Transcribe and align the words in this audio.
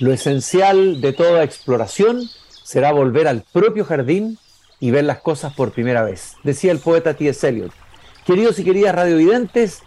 Lo 0.00 0.14
esencial 0.14 1.02
de 1.02 1.12
toda 1.12 1.44
exploración 1.44 2.22
será 2.62 2.90
volver 2.90 3.28
al 3.28 3.42
propio 3.52 3.84
jardín 3.84 4.38
y 4.80 4.90
ver 4.90 5.04
las 5.04 5.20
cosas 5.20 5.52
por 5.52 5.72
primera 5.72 6.02
vez, 6.02 6.36
decía 6.42 6.72
el 6.72 6.78
poeta 6.78 7.12
T.S. 7.12 7.46
Eliot. 7.46 7.70
Queridos 8.24 8.58
y 8.58 8.64
queridas 8.64 8.94
radiovidentes, 8.94 9.82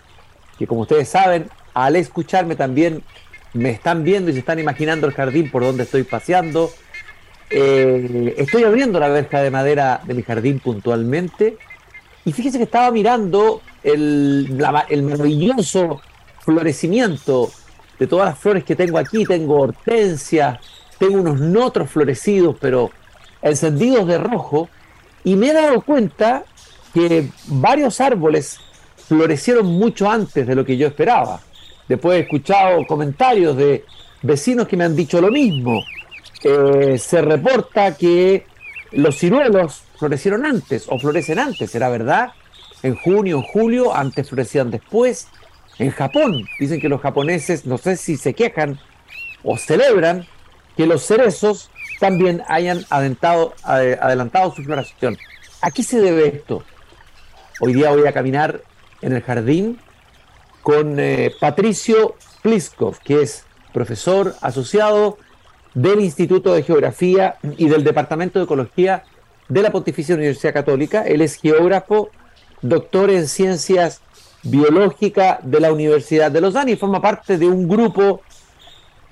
que 0.60 0.68
como 0.68 0.81
ustedes 0.81 1.10
saben, 1.10 1.49
al 1.73 1.96
escucharme 1.96 2.55
también 2.55 3.04
me 3.54 3.71
están 3.71 4.04
viendo 4.04 4.29
y 4.29 4.34
se 4.34 4.39
están 4.39 4.60
imaginando 4.60 5.07
el 5.07 5.13
jardín 5.13 5.49
por 5.49 5.63
donde 5.63 5.84
estoy 5.84 6.04
paseando. 6.04 6.70
Eh, 7.50 8.36
estoy 8.38 8.66
abriendo 8.66 9.00
la 9.00 9.07
verja 9.07 9.41
de 9.41 9.50
madera 9.50 10.02
de 10.05 10.14
mi 10.14 10.21
jardín 10.21 10.59
puntualmente 10.59 11.57
y 12.23 12.34
fíjense 12.34 12.59
que 12.59 12.66
estaba 12.66 12.91
mirando 12.91 13.61
el 13.84 14.55
maravilloso 15.04 16.02
florecimiento 16.41 17.52
de 18.04 18.07
todas 18.07 18.25
las 18.25 18.38
flores 18.38 18.65
que 18.65 18.75
tengo 18.75 18.97
aquí. 18.97 19.23
Tengo 19.23 19.61
hortensia, 19.61 20.59
tengo 21.00 21.21
unos 21.21 21.39
notros 21.39 21.89
florecidos, 21.89 22.57
pero 22.59 22.91
encendidos 23.41 24.07
de 24.07 24.18
rojo. 24.18 24.69
Y 25.23 25.36
me 25.37 25.50
he 25.50 25.54
dado 25.54 25.82
cuenta 25.82 26.43
que 26.93 27.29
varios 27.47 28.01
árboles 28.01 28.59
florecieron 29.07 29.65
mucho 29.68 30.09
antes 30.09 30.45
de 30.45 30.54
lo 30.54 30.65
que 30.65 30.75
yo 30.75 30.87
esperaba. 30.87 31.39
Después 31.87 32.17
he 32.17 32.22
escuchado 32.23 32.86
comentarios 32.86 33.55
de 33.55 33.86
vecinos 34.22 34.67
que 34.67 34.75
me 34.75 34.83
han 34.83 34.95
dicho 34.95 35.22
lo 35.22 35.31
mismo. 35.31 35.81
Eh, 36.44 36.97
se 36.97 37.22
reporta 37.22 37.95
que 37.95 38.45
los 38.92 39.17
ciruelos 39.17 39.83
florecieron 39.97 40.45
antes 40.45 40.88
o 40.89 41.00
florecen 41.00 41.39
antes, 41.39 41.72
¿será 41.72 41.88
verdad? 41.88 42.31
En 42.81 42.95
junio, 42.95 43.42
julio, 43.42 43.95
antes 43.95 44.28
florecían 44.28 44.72
después. 44.72 45.30
En 45.80 45.91
Japón, 45.91 46.45
dicen 46.59 46.80
que 46.80 46.89
los 46.89 47.02
japoneses, 47.02 47.66
no 47.66 47.77
sé 47.77 47.97
si 47.97 48.16
se 48.17 48.33
quejan 48.33 48.80
o 49.44 49.58
celebran 49.58 50.25
que 50.77 50.86
los 50.86 51.03
cerezos 51.03 51.69
también 52.00 52.44
hayan 52.47 52.86
adelantado, 52.89 53.53
su 54.56 54.64
floración. 54.64 55.17
¿A 55.61 55.72
qué 55.72 55.83
se 55.83 56.00
debe 56.00 56.28
esto? 56.28 56.64
Hoy 57.59 57.73
día 57.73 57.92
voy 57.92 58.06
a 58.08 58.14
caminar 58.14 58.61
en 59.02 59.14
el 59.14 59.22
jardín 59.22 59.80
con 60.61 61.00
eh, 61.00 61.31
Patricio 61.39 62.16
Pliskov, 62.42 63.00
que 63.00 63.22
es 63.22 63.45
profesor 63.73 64.36
asociado 64.42 65.17
del 65.73 66.02
Instituto 66.02 66.53
de 66.53 66.64
Geografía 66.64 67.38
y 67.58 67.67
del 67.67 67.83
Departamento 67.83 68.39
de 68.39 68.45
Ecología 68.45 69.03
de 69.50 69.61
la 69.61 69.72
Pontificia 69.72 70.16
Universidad 70.16 70.53
Católica. 70.53 71.03
Él 71.03 71.22
es 71.22 71.36
geógrafo, 71.36 72.09
doctor 72.61 73.09
en 73.09 73.28
ciencias 73.28 74.02
biológicas 74.44 75.39
de 75.44 75.59
la 75.59 75.72
Universidad 75.72 76.31
de 76.31 76.41
Lausanne 76.41 76.73
y 76.73 76.75
forma 76.75 77.02
parte 77.02 77.38
de 77.38 77.47
un 77.47 77.67
grupo 77.67 78.22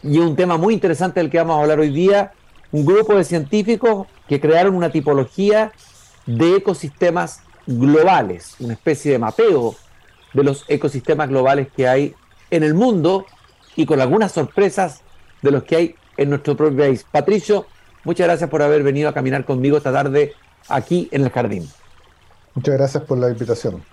y 0.03 0.17
un 0.19 0.35
tema 0.35 0.57
muy 0.57 0.73
interesante 0.73 1.19
del 1.19 1.29
que 1.29 1.37
vamos 1.37 1.57
a 1.57 1.61
hablar 1.61 1.79
hoy 1.79 1.89
día, 1.89 2.33
un 2.71 2.85
grupo 2.85 3.15
de 3.15 3.23
científicos 3.23 4.07
que 4.27 4.39
crearon 4.39 4.75
una 4.75 4.91
tipología 4.91 5.71
de 6.25 6.57
ecosistemas 6.57 7.41
globales, 7.65 8.55
una 8.59 8.73
especie 8.73 9.11
de 9.11 9.19
mapeo 9.19 9.75
de 10.33 10.43
los 10.43 10.65
ecosistemas 10.67 11.29
globales 11.29 11.67
que 11.75 11.87
hay 11.87 12.15
en 12.49 12.63
el 12.63 12.73
mundo 12.73 13.25
y 13.75 13.85
con 13.85 14.01
algunas 14.01 14.31
sorpresas 14.31 15.01
de 15.41 15.51
los 15.51 15.63
que 15.63 15.75
hay 15.75 15.95
en 16.17 16.29
nuestro 16.29 16.55
propio 16.55 16.79
país. 16.79 17.05
Patricio, 17.09 17.65
muchas 18.03 18.27
gracias 18.27 18.49
por 18.49 18.61
haber 18.61 18.83
venido 18.83 19.09
a 19.09 19.13
caminar 19.13 19.45
conmigo 19.45 19.77
esta 19.77 19.91
tarde 19.91 20.33
aquí 20.67 21.07
en 21.11 21.23
el 21.23 21.29
jardín. 21.29 21.69
Muchas 22.53 22.75
gracias 22.75 23.03
por 23.03 23.17
la 23.17 23.29
invitación. 23.29 23.83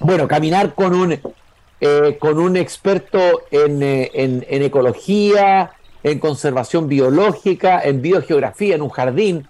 Bueno, 0.00 0.28
caminar 0.28 0.74
con 0.74 0.94
un, 0.94 1.18
eh, 1.80 2.16
con 2.20 2.38
un 2.38 2.56
experto 2.56 3.42
eh, 3.50 4.10
en, 4.14 4.46
en, 4.48 4.62
ecología, 4.62 5.72
en 6.04 6.20
conservación 6.20 6.88
biológica, 6.88 7.80
en 7.82 8.00
biogeografía, 8.00 8.76
en 8.76 8.82
un 8.82 8.90
jardín, 8.90 9.48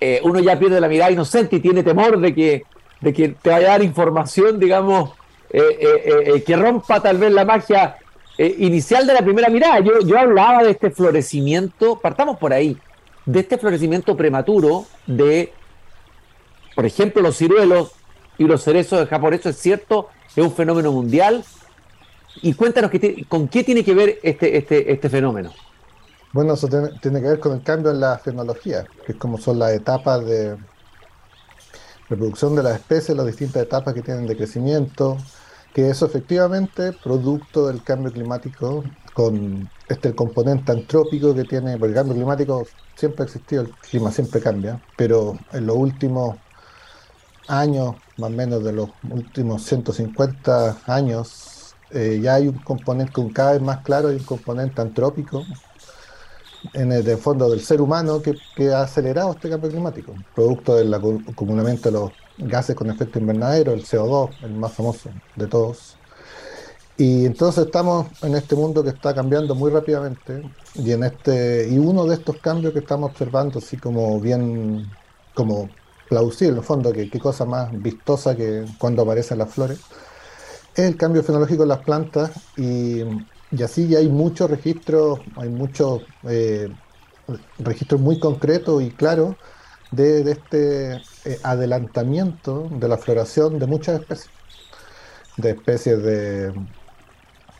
eh, 0.00 0.20
uno 0.24 0.40
ya 0.40 0.58
pierde 0.58 0.80
la 0.80 0.88
mirada 0.88 1.12
inocente 1.12 1.56
y 1.56 1.60
tiene 1.60 1.84
temor 1.84 2.18
de 2.18 2.34
que, 2.34 2.64
de 3.00 3.12
que 3.12 3.28
te 3.28 3.50
vaya 3.50 3.68
a 3.68 3.70
dar 3.70 3.82
información, 3.82 4.58
digamos, 4.58 5.12
que 5.48 6.56
rompa 6.56 7.00
tal 7.00 7.18
vez 7.18 7.32
la 7.32 7.44
magia 7.44 7.96
inicial 8.36 9.06
de 9.06 9.14
la 9.14 9.22
primera 9.22 9.48
mirada. 9.48 9.78
Yo, 9.80 10.00
yo 10.00 10.18
hablaba 10.18 10.64
de 10.64 10.72
este 10.72 10.90
florecimiento, 10.90 11.98
partamos 11.98 12.36
por 12.36 12.52
ahí, 12.52 12.76
de 13.24 13.40
este 13.40 13.56
florecimiento 13.56 14.16
prematuro 14.16 14.84
de, 15.06 15.52
por 16.74 16.84
ejemplo, 16.84 17.22
los 17.22 17.38
ciruelos 17.38 17.92
y 18.38 18.44
los 18.44 18.62
cerezos 18.62 19.00
de 19.00 19.06
Japón. 19.06 19.34
Eso 19.34 19.48
es 19.48 19.56
cierto, 19.56 20.08
es 20.34 20.42
un 20.42 20.52
fenómeno 20.52 20.92
mundial. 20.92 21.44
Y 22.42 22.52
cuéntanos 22.54 22.90
con 23.28 23.48
qué 23.48 23.64
tiene 23.64 23.82
que 23.82 23.94
ver 23.94 24.18
este, 24.22 24.58
este, 24.58 24.92
este 24.92 25.08
fenómeno. 25.08 25.52
Bueno, 26.32 26.54
eso 26.54 26.68
tiene, 26.68 26.88
tiene, 27.00 27.22
que 27.22 27.28
ver 27.28 27.40
con 27.40 27.52
el 27.52 27.62
cambio 27.62 27.90
en 27.90 28.00
la 28.00 28.18
fenología, 28.18 28.84
que 29.06 29.12
es 29.12 29.18
como 29.18 29.38
son 29.38 29.58
las 29.58 29.72
etapas 29.72 30.24
de 30.26 30.56
reproducción 32.10 32.54
de 32.54 32.62
las 32.62 32.74
especies, 32.74 33.16
las 33.16 33.26
distintas 33.26 33.62
etapas 33.62 33.94
que 33.94 34.02
tienen 34.02 34.26
de 34.26 34.36
crecimiento, 34.36 35.16
que 35.72 35.90
eso 35.90 36.06
efectivamente 36.06 36.92
producto 36.92 37.66
del 37.66 37.82
cambio 37.82 38.12
climático 38.12 38.84
con 39.12 39.68
este 39.88 40.14
componente 40.14 40.72
antrópico 40.72 41.34
que 41.34 41.44
tiene, 41.44 41.78
porque 41.78 41.88
el 41.88 41.94
cambio 41.94 42.14
climático 42.14 42.66
siempre 42.94 43.22
ha 43.22 43.26
existido, 43.26 43.62
el 43.62 43.70
clima 43.70 44.10
siempre 44.10 44.40
cambia, 44.40 44.80
pero 44.96 45.38
en 45.52 45.66
los 45.66 45.76
últimos 45.76 46.36
años, 47.48 47.94
más 48.16 48.30
o 48.30 48.34
menos 48.34 48.64
de 48.64 48.72
los 48.72 48.90
últimos 49.10 49.62
150 49.64 50.78
años, 50.86 51.74
eh, 51.90 52.20
ya 52.22 52.34
hay 52.34 52.48
un 52.48 52.58
componente 52.58 53.12
con 53.12 53.30
cada 53.30 53.52
vez 53.52 53.62
más 53.62 53.78
claro, 53.82 54.08
hay 54.08 54.16
un 54.16 54.24
componente 54.24 54.80
antrópico 54.80 55.44
en 56.72 56.92
el 56.92 57.16
fondo 57.18 57.48
del 57.50 57.60
ser 57.60 57.80
humano 57.80 58.20
que, 58.22 58.72
ha 58.72 58.82
acelerado 58.82 59.32
este 59.32 59.48
cambio 59.48 59.70
climático, 59.70 60.14
producto 60.34 60.76
del 60.76 60.92
acumulamiento 60.92 61.90
de 61.90 61.98
los 61.98 62.12
gases 62.38 62.74
con 62.74 62.90
efecto 62.90 63.18
invernadero, 63.18 63.72
el 63.72 63.84
CO2, 63.84 64.30
el 64.42 64.52
más 64.52 64.72
famoso 64.72 65.10
de 65.36 65.46
todos. 65.46 65.96
Y 66.98 67.26
entonces 67.26 67.66
estamos 67.66 68.06
en 68.22 68.34
este 68.36 68.56
mundo 68.56 68.82
que 68.82 68.90
está 68.90 69.14
cambiando 69.14 69.54
muy 69.54 69.70
rápidamente 69.70 70.50
y 70.74 70.92
en 70.92 71.04
este 71.04 71.68
y 71.70 71.78
uno 71.78 72.06
de 72.06 72.14
estos 72.14 72.38
cambios 72.38 72.72
que 72.72 72.78
estamos 72.78 73.10
observando 73.10 73.58
así 73.58 73.76
como 73.76 74.18
bien 74.18 74.90
como 75.34 75.68
plausible, 76.08 76.52
en 76.52 76.58
el 76.58 76.64
fondo, 76.64 76.92
que 76.92 77.10
qué 77.10 77.18
cosa 77.18 77.44
más 77.44 77.70
vistosa 77.72 78.36
que 78.36 78.64
cuando 78.78 79.02
aparecen 79.02 79.38
las 79.38 79.52
flores, 79.52 79.80
es 80.74 80.84
el 80.84 80.96
cambio 80.96 81.22
fenológico 81.22 81.62
de 81.62 81.68
las 81.68 81.78
plantas 81.78 82.30
y, 82.56 83.02
así 83.62 83.88
ya 83.88 83.98
hay 83.98 84.08
muchos 84.08 84.50
registros, 84.50 85.20
hay 85.36 85.48
muchos 85.48 86.02
eh, 86.24 86.68
registros 87.58 88.00
muy 88.00 88.18
concretos 88.18 88.82
y 88.82 88.90
claros 88.90 89.36
de, 89.90 90.30
este 90.30 90.96
eh, 91.24 91.38
adelantamiento 91.42 92.68
de 92.70 92.88
la 92.88 92.98
floración 92.98 93.58
de 93.58 93.66
muchas 93.66 94.00
especies, 94.00 94.30
de 95.36 95.50
especies 95.50 96.02
de, 96.02 96.52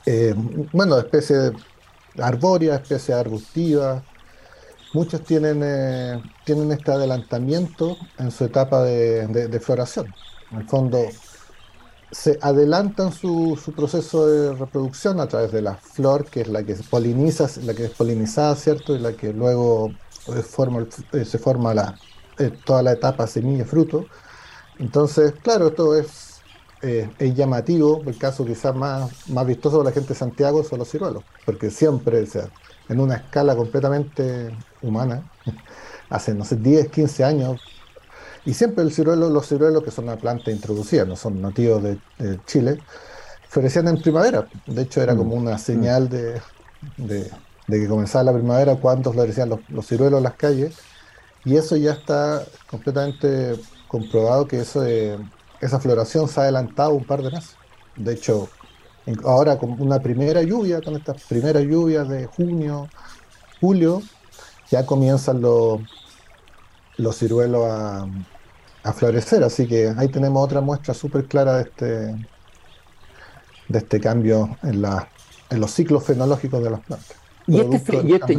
eh, 0.06 0.34
bueno, 0.72 0.98
especies 0.98 1.52
arbóreas, 2.18 2.82
especies 2.82 3.16
arbustivas, 3.16 4.02
muchos 4.96 5.20
tienen, 5.24 5.60
eh, 5.62 6.22
tienen 6.44 6.72
este 6.72 6.90
adelantamiento 6.90 7.98
en 8.18 8.30
su 8.30 8.44
etapa 8.46 8.82
de, 8.82 9.60
floración. 9.60 10.06
En 10.50 10.58
el 10.60 10.66
fondo, 10.66 10.98
se 12.10 12.38
adelantan 12.40 13.12
su, 13.12 13.58
proceso 13.76 14.26
de 14.26 14.54
reproducción 14.54 15.20
a 15.20 15.26
través 15.26 15.52
de 15.52 15.60
la 15.60 15.74
flor, 15.74 16.24
que 16.24 16.40
es 16.40 16.48
la 16.48 16.62
que 16.62 16.74
poliniza, 16.88 17.46
la 17.62 17.74
que 17.74 17.84
es 17.84 17.90
polinizada, 17.90 18.54
¿cierto? 18.56 18.96
Y 18.96 18.98
la 18.98 19.12
que 19.12 19.34
luego 19.34 19.90
eh, 20.28 20.42
eh, 21.12 21.24
se 21.26 21.38
forma 21.38 21.74
la, 21.74 21.94
toda 22.64 22.82
la 22.82 22.92
etapa 22.92 23.26
semilla-fruto. 23.26 24.06
Entonces, 24.78 25.34
claro, 25.42 25.68
esto 25.68 25.94
es, 25.94 26.40
es 26.80 27.34
llamativo, 27.34 28.02
el 28.06 28.16
caso 28.16 28.46
quizás 28.46 28.74
más, 28.74 29.28
más 29.28 29.46
vistoso 29.46 29.78
de 29.78 29.84
la 29.84 29.92
gente 29.92 30.10
de 30.10 30.14
Santiago 30.14 30.64
son 30.64 30.78
los 30.78 30.90
ciruelos, 30.90 31.22
porque 31.44 31.70
siempre, 31.70 32.24
sea, 32.26 32.48
en 32.88 33.00
una 33.00 33.16
escala 33.16 33.56
completamente 33.56 34.56
humana, 34.88 35.30
hace, 36.10 36.34
no 36.34 36.44
sé, 36.44 36.56
10, 36.56 36.88
15 36.88 37.24
años. 37.24 37.60
Y 38.44 38.54
siempre 38.54 38.84
el 38.84 38.92
ciruelo, 38.92 39.28
los 39.28 39.48
ciruelos, 39.48 39.82
que 39.82 39.90
son 39.90 40.04
una 40.04 40.16
planta 40.16 40.50
introducida, 40.50 41.04
no 41.04 41.16
son 41.16 41.40
nativos 41.40 41.82
de, 41.82 41.98
Chile, 42.46 42.78
florecían 43.48 43.88
en 43.88 44.00
primavera. 44.00 44.46
De 44.66 44.82
hecho, 44.82 45.02
era 45.02 45.16
como 45.16 45.34
una 45.34 45.56
mm. 45.56 45.58
señal 45.58 46.08
de, 46.08 46.40
que 47.68 47.88
comenzaba 47.88 48.24
la 48.24 48.32
primavera 48.32 48.76
cuando 48.76 49.12
florecían 49.12 49.48
los, 49.48 49.86
ciruelos 49.86 50.18
en 50.18 50.24
las 50.24 50.34
calles. 50.34 50.76
Y 51.44 51.56
eso 51.56 51.76
ya 51.76 51.92
está 51.92 52.44
completamente 52.70 53.54
comprobado 53.88 54.46
que 54.46 54.60
eso, 54.60 54.84
esa 54.84 55.80
floración 55.80 56.28
se 56.28 56.40
ha 56.40 56.44
adelantado 56.44 56.90
un 56.90 57.04
par 57.04 57.22
de 57.22 57.30
meses. 57.30 57.56
De 57.96 58.12
hecho, 58.12 58.48
ahora 59.24 59.58
con 59.58 59.80
una 59.80 60.00
primera 60.00 60.42
lluvia, 60.42 60.80
con 60.80 60.96
estas 60.96 61.22
primeras 61.24 61.62
lluvias 61.64 62.08
de 62.08 62.26
junio, 62.26 62.88
julio, 63.60 64.02
ya 64.70 64.86
comienzan 64.86 65.40
los, 65.40 65.80
los 66.96 67.18
ciruelos 67.18 67.66
a, 67.68 68.06
florecer. 68.94 69.42
Así 69.42 69.66
que 69.66 69.92
ahí 69.96 70.08
tenemos 70.08 70.44
otra 70.44 70.60
muestra 70.60 70.94
súper 70.94 71.24
clara 71.24 71.56
de 71.56 71.62
este, 71.62 71.86
de 73.68 73.78
este 73.78 74.00
cambio 74.00 74.56
en, 74.62 74.80
la, 74.80 75.08
en 75.50 75.60
los 75.60 75.72
ciclos 75.72 76.04
fenológicos 76.04 76.62
de 76.62 76.70
las 76.70 76.80
plantas. 76.80 77.16
Y 77.48 77.60
este, 77.60 78.02
y, 78.04 78.14
este, 78.14 78.34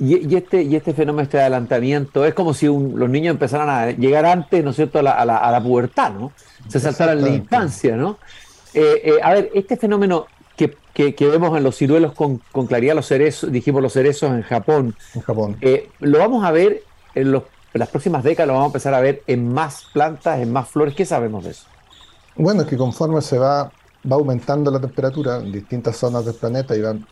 y, 0.00 0.34
este, 0.34 0.62
y 0.62 0.76
este 0.76 0.92
fenómeno, 0.92 1.22
este 1.22 1.40
adelantamiento, 1.40 2.24
es 2.24 2.34
como 2.34 2.52
si 2.52 2.66
los 2.66 3.08
niños 3.08 3.32
empezaran 3.32 3.68
a 3.68 3.90
llegar 3.90 4.26
antes, 4.26 4.64
¿no 4.64 4.70
es 4.70 4.76
cierto?, 4.76 4.98
a 4.98 5.02
la, 5.02 5.12
a 5.12 5.52
la, 5.52 5.62
pubertad, 5.62 6.12
¿no? 6.12 6.32
Se 6.68 6.80
saltaran 6.80 7.20
la 7.20 7.28
infancia, 7.28 7.96
¿no? 7.96 8.18
Eh, 8.72 9.02
eh, 9.04 9.12
a 9.22 9.34
ver, 9.34 9.50
este 9.54 9.76
fenómeno 9.76 10.26
que, 10.94 11.14
que, 11.14 11.26
vemos 11.26 11.56
en 11.56 11.64
los 11.64 11.76
ciruelos 11.76 12.12
con, 12.12 12.40
con, 12.52 12.66
claridad, 12.66 12.94
los 12.94 13.06
cerezos, 13.06 13.50
dijimos 13.50 13.82
los 13.82 13.92
cerezos 13.92 14.30
en 14.30 14.42
Japón, 14.42 14.94
en 15.14 15.20
Japón. 15.22 15.56
Eh, 15.60 15.88
lo 16.00 16.18
vamos 16.18 16.44
a 16.44 16.50
ver 16.50 16.82
en, 17.14 17.32
los, 17.32 17.44
las 17.72 17.88
próximas 17.88 18.24
décadas, 18.24 18.48
lo 18.48 18.54
vamos 18.54 18.66
a 18.66 18.70
empezar 18.70 18.94
a 18.94 19.00
ver 19.00 19.22
en 19.26 19.52
más 19.52 19.84
plantas, 19.92 20.40
en 20.40 20.52
más 20.52 20.68
flores. 20.68 20.94
¿Qué 20.94 21.04
sabemos 21.04 21.44
de 21.44 21.50
eso? 21.50 21.66
Bueno, 22.36 22.62
es 22.62 22.68
que 22.68 22.76
conforme 22.76 23.20
se 23.22 23.38
va, 23.38 23.64
va 24.10 24.16
aumentando 24.16 24.70
la 24.70 24.80
temperatura 24.80 25.38
en 25.38 25.52
distintas 25.52 25.96
zonas 25.96 26.24
del 26.24 26.34
planeta 26.34 26.76
y 26.76 26.80
van 26.80 27.06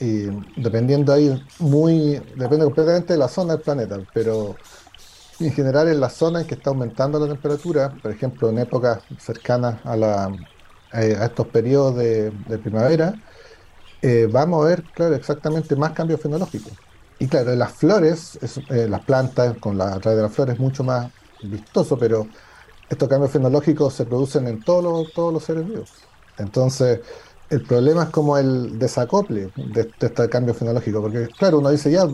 y 0.00 0.24
dependiendo 0.56 1.12
ahí 1.12 1.40
muy 1.60 2.20
depende 2.34 2.64
completamente 2.64 3.12
de 3.12 3.18
la 3.18 3.28
zona 3.28 3.52
del 3.54 3.62
planeta 3.62 3.98
pero 4.12 4.56
en 5.38 5.52
general 5.52 5.86
en 5.88 6.00
la 6.00 6.10
zona 6.10 6.40
en 6.40 6.46
que 6.46 6.54
está 6.54 6.70
aumentando 6.70 7.20
la 7.20 7.28
temperatura 7.28 7.94
por 8.02 8.10
ejemplo 8.10 8.48
en 8.48 8.58
épocas 8.58 9.00
cercanas 9.18 9.78
a 9.84 9.96
la 9.96 10.32
eh, 10.94 11.16
a 11.18 11.26
estos 11.26 11.46
periodos 11.46 11.96
de, 11.96 12.32
primavera, 12.62 13.14
eh, 14.02 14.28
vamos 14.30 14.64
a 14.64 14.68
ver, 14.68 14.82
claro, 14.94 15.14
exactamente 15.14 15.74
más 15.74 15.92
cambios 15.92 16.20
fenológicos. 16.20 16.72
Y 17.18 17.28
claro, 17.28 17.54
las 17.54 17.72
flores, 17.72 18.38
eh, 18.68 18.86
las 18.88 19.00
plantas 19.02 19.56
con 19.58 19.78
la 19.78 19.98
raíz 19.98 20.16
de 20.16 20.22
las 20.22 20.32
flores 20.32 20.54
es 20.54 20.60
mucho 20.60 20.84
más 20.84 21.10
vistoso, 21.42 21.98
pero 21.98 22.26
estos 22.90 23.08
cambios 23.08 23.30
fenológicos 23.30 23.94
se 23.94 24.04
producen 24.04 24.48
en 24.48 24.62
todos 24.62 24.84
los, 24.84 25.12
todos 25.14 25.32
los 25.32 25.44
seres 25.44 25.66
vivos. 25.66 25.90
Entonces, 26.38 27.00
el 27.48 27.62
problema 27.62 28.04
es 28.04 28.08
como 28.10 28.36
el 28.36 28.78
desacople 28.78 29.50
de, 29.56 29.90
este 29.98 30.28
cambio 30.28 30.52
fenológico, 30.52 31.00
porque 31.00 31.28
claro, 31.38 31.58
uno 31.58 31.70
dice 31.70 31.90
ya, 31.90 32.06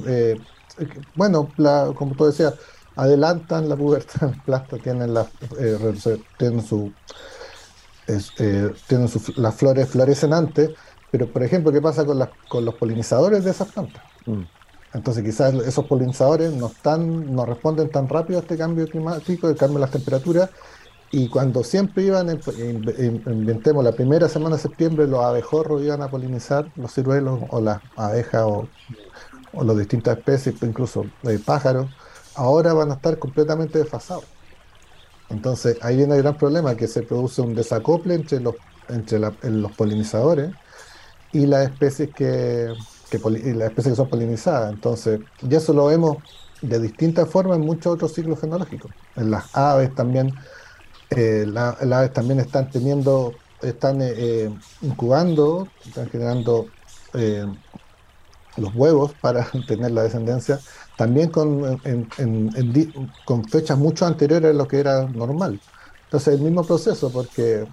bueno, 1.15 1.51
como 1.95 2.15
tú 2.15 2.27
decías, 2.27 2.55
adelantan 2.97 3.69
la 3.69 3.77
pubertad, 3.77 4.21
las 4.35 4.45
plantas 4.45 4.81
tienen, 4.83 5.15
la, 5.15 5.27
tienen 6.37 6.63
su 6.63 6.93
eh, 8.09 8.73
tienen 8.87 9.09
las 9.37 9.55
flores 9.55 9.89
florecen 9.89 10.33
antes, 10.33 10.71
pero 11.11 11.27
por 11.27 11.43
ejemplo, 11.43 11.73
¿qué 11.73 11.81
pasa 11.81 12.05
con, 12.05 12.19
las, 12.19 12.31
con 12.49 12.65
los 12.65 12.75
polinizadores 12.75 13.45
de 13.45 13.51
esas 13.51 13.69
plantas? 13.69 14.03
Mm. 14.27 14.43
Entonces 14.95 15.23
quizás 15.23 15.55
esos 15.55 15.85
polinizadores 15.85 16.53
no, 16.53 16.69
están, 16.69 17.35
no 17.35 17.45
responden 17.45 17.91
tan 17.91 18.09
rápido 18.09 18.39
a 18.39 18.43
este 18.43 18.57
cambio 18.57 18.87
climático, 18.87 19.49
el 19.49 19.57
cambio 19.57 19.79
de 19.79 19.83
las 19.83 19.91
temperaturas, 19.91 20.51
y 21.11 21.29
cuando 21.29 21.65
siempre 21.65 22.05
iban, 22.05 22.39
inventemos 23.27 23.83
la 23.83 23.93
primera 23.93 24.29
semana 24.29 24.57
de 24.57 24.63
septiembre, 24.63 25.07
los 25.07 25.25
abejorros 25.25 25.83
iban 25.83 26.03
a 26.03 26.09
polinizar 26.09 26.71
los 26.77 26.93
ciruelos 26.93 27.41
o 27.49 27.61
las 27.61 27.81
abejas 27.97 28.43
o, 28.45 28.69
o 29.53 29.65
las 29.65 29.77
distintas 29.79 30.19
especies, 30.19 30.63
incluso 30.63 31.07
eh, 31.23 31.39
pájaros, 31.45 31.87
ahora 32.35 32.75
van 32.75 32.91
a 32.91 32.95
estar 32.95 33.19
completamente 33.19 33.79
desfasados. 33.79 34.25
Entonces 35.29 35.79
ahí 35.83 35.97
viene 35.97 36.17
el 36.17 36.23
gran 36.23 36.37
problema, 36.37 36.77
que 36.77 36.89
se 36.89 37.03
produce 37.03 37.43
un 37.43 37.55
desacople 37.55 38.15
entre 38.15 38.41
los, 38.41 38.57
entre 38.89 39.19
los 39.19 39.73
polinizadores 39.73 40.53
y 41.33 41.47
las 41.47 41.69
especies 41.69 42.11
que, 42.15 42.69
las 43.13 43.69
especies 43.69 43.93
que 43.93 43.97
son 43.97 44.09
polinizadas. 44.11 44.73
Entonces, 44.73 45.21
y 45.41 45.55
eso 45.55 45.73
lo 45.73 45.87
vemos 45.87 46.25
de 46.63 46.81
distintas 46.81 47.31
formas 47.31 47.59
en 47.59 47.65
muchos 47.65 47.93
otros 47.93 48.15
ciclos 48.15 48.41
fenológicos. 48.41 48.93
En 49.17 49.31
las 49.31 49.47
aves 49.53 49.95
también, 49.95 50.35
eh, 51.11 51.45
las 51.47 51.81
aves 51.83 52.13
también 52.13 52.41
están 52.41 52.71
teniendo, 52.71 53.43
están 53.61 54.01
eh, 54.03 54.15
eh, 54.17 54.51
incubando, 54.81 55.73
están 55.85 56.09
generando 56.09 56.67
los 58.57 58.75
huevos 58.75 59.15
para 59.21 59.51
tener 59.67 59.91
la 59.93 60.03
descendencia 60.03 60.61
también 60.99 61.31
con, 61.31 61.81
con 63.25 63.45
fechas 63.45 63.79
mucho 63.79 64.05
anteriores 64.05 64.51
a 64.51 64.53
lo 64.53 64.67
que 64.67 64.81
era 64.81 65.05
normal. 65.07 65.61
Entonces, 66.07 66.35
el 66.35 66.41
mismo 66.41 66.65
proceso, 66.65 67.09
porque 67.13 67.65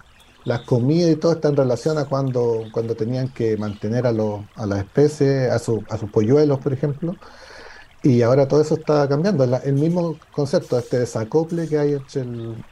las 0.44 0.60
comidas 0.60 1.10
y 1.10 1.16
todo 1.16 1.32
está 1.32 1.48
en 1.48 1.56
relación 1.56 1.98
a 1.98 2.04
cuando, 2.04 2.62
cuando 2.70 2.94
tenían 2.94 3.28
que 3.30 3.56
mantener 3.56 4.06
a, 4.06 4.12
los, 4.12 4.42
a 4.54 4.64
las 4.64 4.78
especies, 4.78 5.50
a, 5.50 5.58
su, 5.58 5.82
a 5.90 5.98
sus 5.98 6.08
polluelos, 6.08 6.60
por 6.60 6.72
ejemplo. 6.72 7.16
Y 8.04 8.22
ahora 8.22 8.46
todo 8.46 8.60
eso 8.60 8.76
está 8.76 9.08
cambiando. 9.08 9.42
el 9.42 9.74
mismo 9.74 10.16
concepto, 10.30 10.78
este 10.78 11.00
desacople 11.00 11.66
que 11.66 11.78
hay 11.80 11.98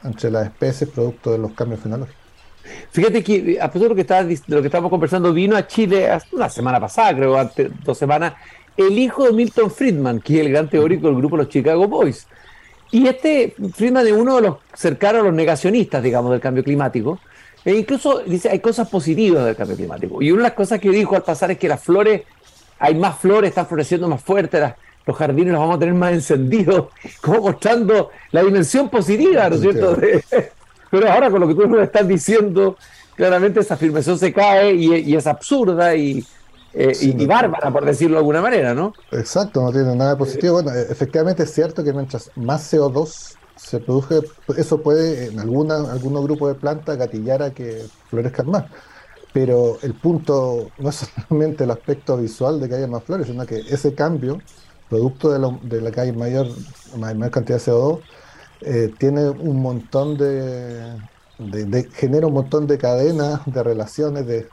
entre, 0.03 0.31
las 0.31 0.45
especies 0.45 0.89
producto 0.89 1.33
de 1.33 1.37
los 1.37 1.51
cambios 1.51 1.81
fenológicos. 1.81 2.21
Fíjate 2.91 3.21
que, 3.21 3.59
a 3.59 3.69
pesar 3.69 3.89
de 3.89 3.89
lo 3.89 3.95
que, 3.95 4.03
de 4.05 4.55
lo 4.55 4.61
que 4.61 4.67
estábamos 4.67 4.89
conversando, 4.89 5.33
vino 5.33 5.57
a 5.57 5.67
Chile 5.67 6.09
hace 6.09 6.33
una 6.33 6.47
semana 6.47 6.79
pasada, 6.79 7.13
creo, 7.13 7.37
hace 7.37 7.69
dos 7.83 7.97
semanas, 7.97 8.35
el 8.77 8.99
hijo 8.99 9.25
de 9.25 9.33
Milton 9.33 9.71
Friedman, 9.71 10.19
que 10.19 10.35
es 10.35 10.45
el 10.45 10.51
gran 10.51 10.69
teórico 10.69 11.07
del 11.07 11.17
grupo 11.17 11.37
Los 11.37 11.49
Chicago 11.49 11.87
Boys. 11.87 12.27
Y 12.91 13.07
este 13.07 13.55
Friedman 13.73 14.05
es 14.07 14.13
uno 14.13 14.35
de 14.35 14.41
los 14.43 14.57
cercanos 14.73 15.21
a 15.21 15.25
los 15.25 15.33
negacionistas, 15.33 16.03
digamos, 16.03 16.31
del 16.31 16.41
cambio 16.41 16.63
climático. 16.63 17.19
E 17.63 17.73
incluso 17.73 18.19
dice, 18.19 18.49
hay 18.49 18.59
cosas 18.59 18.87
positivas 18.89 19.45
del 19.45 19.55
cambio 19.55 19.75
climático. 19.75 20.21
Y 20.21 20.31
una 20.31 20.43
de 20.43 20.49
las 20.49 20.53
cosas 20.53 20.79
que 20.79 20.89
dijo 20.89 21.15
al 21.15 21.23
pasar 21.23 21.51
es 21.51 21.57
que 21.57 21.67
las 21.67 21.81
flores, 21.81 22.21
hay 22.79 22.95
más 22.95 23.17
flores, 23.17 23.49
están 23.49 23.65
floreciendo 23.65 24.07
más 24.07 24.21
fuerte, 24.21 24.61
los 25.05 25.17
jardines 25.17 25.51
los 25.51 25.59
vamos 25.59 25.77
a 25.77 25.79
tener 25.79 25.95
más 25.95 26.13
encendidos, 26.13 26.87
como 27.21 27.41
mostrando 27.41 28.11
la 28.31 28.43
dimensión 28.43 28.89
positiva, 28.89 29.49
¿no 29.49 29.55
es 29.55 29.61
cierto? 29.61 29.97
pero 30.91 31.11
ahora 31.11 31.29
con 31.31 31.41
lo 31.41 31.47
que 31.47 31.55
tú 31.55 31.67
nos 31.67 31.81
estás 31.81 32.07
diciendo, 32.07 32.77
claramente 33.15 33.59
esa 33.61 33.73
afirmación 33.73 34.17
se 34.19 34.31
cae 34.31 34.73
y, 34.73 34.95
y 34.95 35.15
es 35.15 35.25
absurda 35.25 35.95
y, 35.95 36.23
eh, 36.77 36.91
y, 36.99 37.25
bárbara, 37.25 37.71
por 37.71 37.85
decirlo 37.85 38.15
de 38.15 38.19
alguna 38.19 38.41
manera, 38.41 38.73
¿no? 38.73 38.93
Exacto, 39.11 39.61
no 39.61 39.71
tiene 39.71 39.95
nada 39.95 40.11
de 40.11 40.17
positivo. 40.17 40.61
Bueno, 40.61 40.77
e, 40.77 40.81
efectivamente 40.91 41.43
es 41.43 41.53
cierto 41.53 41.85
que 41.85 41.93
mientras 41.93 42.29
más 42.35 42.73
CO2 42.73 43.37
se 43.55 43.79
produce, 43.79 44.19
eso 44.57 44.81
puede 44.81 45.27
en 45.27 45.39
alguna, 45.39 45.75
algunos 45.89 46.23
grupos 46.23 46.49
de 46.49 46.55
plantas 46.55 46.97
gatillar 46.97 47.41
a 47.43 47.51
que 47.51 47.85
florezcan 48.09 48.49
más. 48.49 48.65
Pero 49.31 49.77
el 49.83 49.93
punto 49.93 50.69
no 50.77 50.89
es 50.89 51.07
solamente 51.29 51.63
el 51.63 51.71
aspecto 51.71 52.17
visual 52.17 52.59
de 52.59 52.67
que 52.67 52.75
haya 52.75 52.87
más 52.87 53.03
flores, 53.03 53.27
sino 53.27 53.45
que 53.45 53.59
ese 53.69 53.95
cambio, 53.95 54.41
producto 54.89 55.31
de, 55.31 55.39
lo, 55.39 55.57
de 55.63 55.79
la 55.79 55.91
que 55.91 56.01
hay 56.01 56.11
mayor, 56.11 56.47
mayor 56.97 57.31
cantidad 57.31 57.57
de 57.57 57.71
CO2, 57.71 58.01
eh, 58.61 58.93
tiene 58.97 59.29
un 59.29 59.61
montón 59.61 60.17
de, 60.17 60.97
de, 61.39 61.89
genera 61.93 62.27
un 62.27 62.33
montón 62.33 62.67
de 62.67 62.77
cadenas, 62.77 63.41
de 63.45 63.63
relaciones, 63.63 64.27
de, 64.27 64.49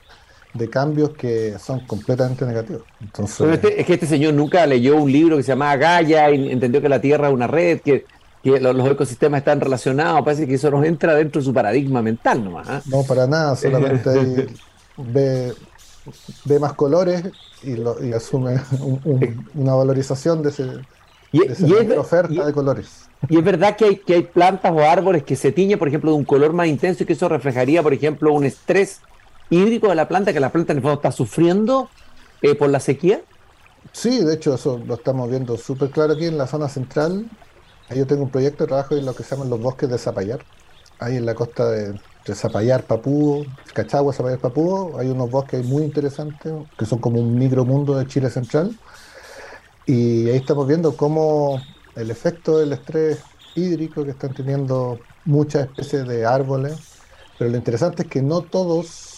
de 0.55 0.69
cambios 0.69 1.11
que 1.11 1.57
son 1.59 1.81
completamente 1.87 2.45
negativos. 2.45 2.83
Entonces, 3.01 3.55
este, 3.55 3.81
es 3.81 3.87
que 3.87 3.95
este 3.95 4.07
señor 4.07 4.35
nunca 4.35 4.67
leyó 4.67 4.97
un 4.97 5.11
libro 5.11 5.37
que 5.37 5.43
se 5.43 5.53
llamaba 5.53 5.77
Gaia 5.77 6.31
y 6.31 6.53
entendió 6.53 6.81
que 6.83 6.89
la 6.89 7.01
Tierra 7.01 7.29
es 7.29 7.35
una 7.35 7.47
red, 7.47 7.81
que, 7.81 8.05
los, 8.45 8.91
ecosistemas 8.91 9.39
están 9.39 9.61
relacionados. 9.61 10.23
Parece 10.25 10.47
que 10.47 10.55
eso 10.55 10.71
nos 10.71 10.85
entra 10.85 11.15
dentro 11.15 11.41
de 11.41 11.45
su 11.47 11.55
paradigma 11.55 12.03
mental 12.03 12.45
nomás. 12.45 12.69
¿ah? 12.69 12.83
No, 12.87 13.03
para 13.05 13.27
nada, 13.27 13.57
solamente 13.57 14.49
ve, 14.97 16.59
más 16.61 16.75
colores 16.75 17.23
y, 17.63 18.13
asume 18.13 18.61
una 19.55 19.75
valorización 19.75 20.43
de, 20.43 20.51
ese, 20.51 20.67
esa 21.33 22.01
oferta 22.01 22.45
de 22.45 22.53
colores. 22.53 23.09
Y 23.29 23.39
es 23.39 23.45
verdad 23.45 23.77
que 23.77 23.85
hay, 23.85 23.97
que 23.97 24.15
hay 24.15 24.23
plantas 24.23 24.73
o 24.73 24.81
árboles 24.81 25.23
que 25.23 25.37
se 25.37 25.53
tiñen, 25.53 25.79
por 25.79 25.87
ejemplo, 25.87 26.11
de 26.11 26.17
un 26.17 26.25
color 26.25 26.53
más 26.53 26.67
intenso 26.67 27.05
y 27.05 27.07
que 27.07 27.13
eso 27.13 27.29
reflejaría, 27.29 27.83
por 27.83 27.95
ejemplo, 27.95 28.33
un 28.33 28.45
estrés 28.45 29.01
hídrico 29.53 29.89
de 29.89 29.95
la 29.95 30.09
planta, 30.09 30.33
que 30.33 30.41
la 30.41 30.51
planta 30.51 30.73
en 30.73 30.85
está 30.85 31.13
sufriendo 31.13 31.91
eh, 32.41 32.55
por 32.55 32.71
la 32.71 32.81
sequía? 32.81 33.21
Sí, 33.93 34.25
de 34.25 34.35
hecho 34.35 34.55
eso 34.55 34.81
lo 34.87 34.95
estamos 34.95 35.29
viendo 35.29 35.57
súper 35.57 35.91
claro 35.91 36.15
aquí 36.15 36.25
en 36.25 36.39
la 36.39 36.47
zona 36.47 36.69
central. 36.69 37.27
Yo 37.95 38.07
tengo 38.07 38.23
un 38.23 38.31
proyecto 38.31 38.65
de 38.65 38.69
trabajo 38.69 38.97
en 38.97 39.05
lo 39.05 39.15
que 39.15 39.23
se 39.23 39.35
llaman 39.35 39.51
los 39.51 39.61
bosques 39.61 39.91
de 39.91 39.99
Zapallar. 39.99 40.41
Ahí 40.99 41.17
en 41.17 41.27
la 41.27 41.35
costa 41.35 41.71
de, 41.71 42.01
Zapallar, 42.35 42.85
Papúo, 42.85 43.45
Cachagua, 43.75 44.13
Zapallar, 44.15 44.39
Papúo, 44.39 44.99
hay 44.99 45.09
unos 45.09 45.31
bosques 45.31 45.65
muy 45.65 45.83
interesantes 45.83 46.53
que 46.79 46.87
son 46.87 47.01
como 47.01 47.21
un 47.21 47.39
micromundo 47.39 47.97
de 47.99 48.07
Chile 48.07 48.31
central. 48.31 48.75
Y 49.85 50.31
ahí 50.31 50.37
estamos 50.37 50.67
viendo 50.67 50.97
cómo 50.97 51.61
el 51.97 52.11
efecto 52.11 52.59
del 52.59 52.73
estrés 52.73 53.19
hídrico 53.55 54.05
que 54.05 54.13
están 54.13 54.33
teniendo 54.33 54.99
muchas 55.27 55.67
especies 55.67 56.07
de 56.09 56.25
árboles, 56.25 56.75
pero 57.39 57.51
lo 57.51 57.57
interesante 57.57 58.05
es 58.05 58.09
que 58.09 58.23
no 58.23 58.41
todos 58.41 59.12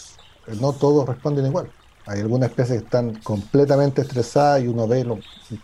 no 0.61 0.73
todos 0.73 1.07
responden 1.09 1.47
igual. 1.47 1.69
Hay 2.07 2.21
algunas 2.21 2.51
especies 2.51 2.81
que 2.81 2.85
están 2.85 3.15
completamente 3.23 4.03
estresadas 4.03 4.63
y 4.63 4.69
uno 4.69 4.87
ve 4.87 5.05
los 5.05 5.21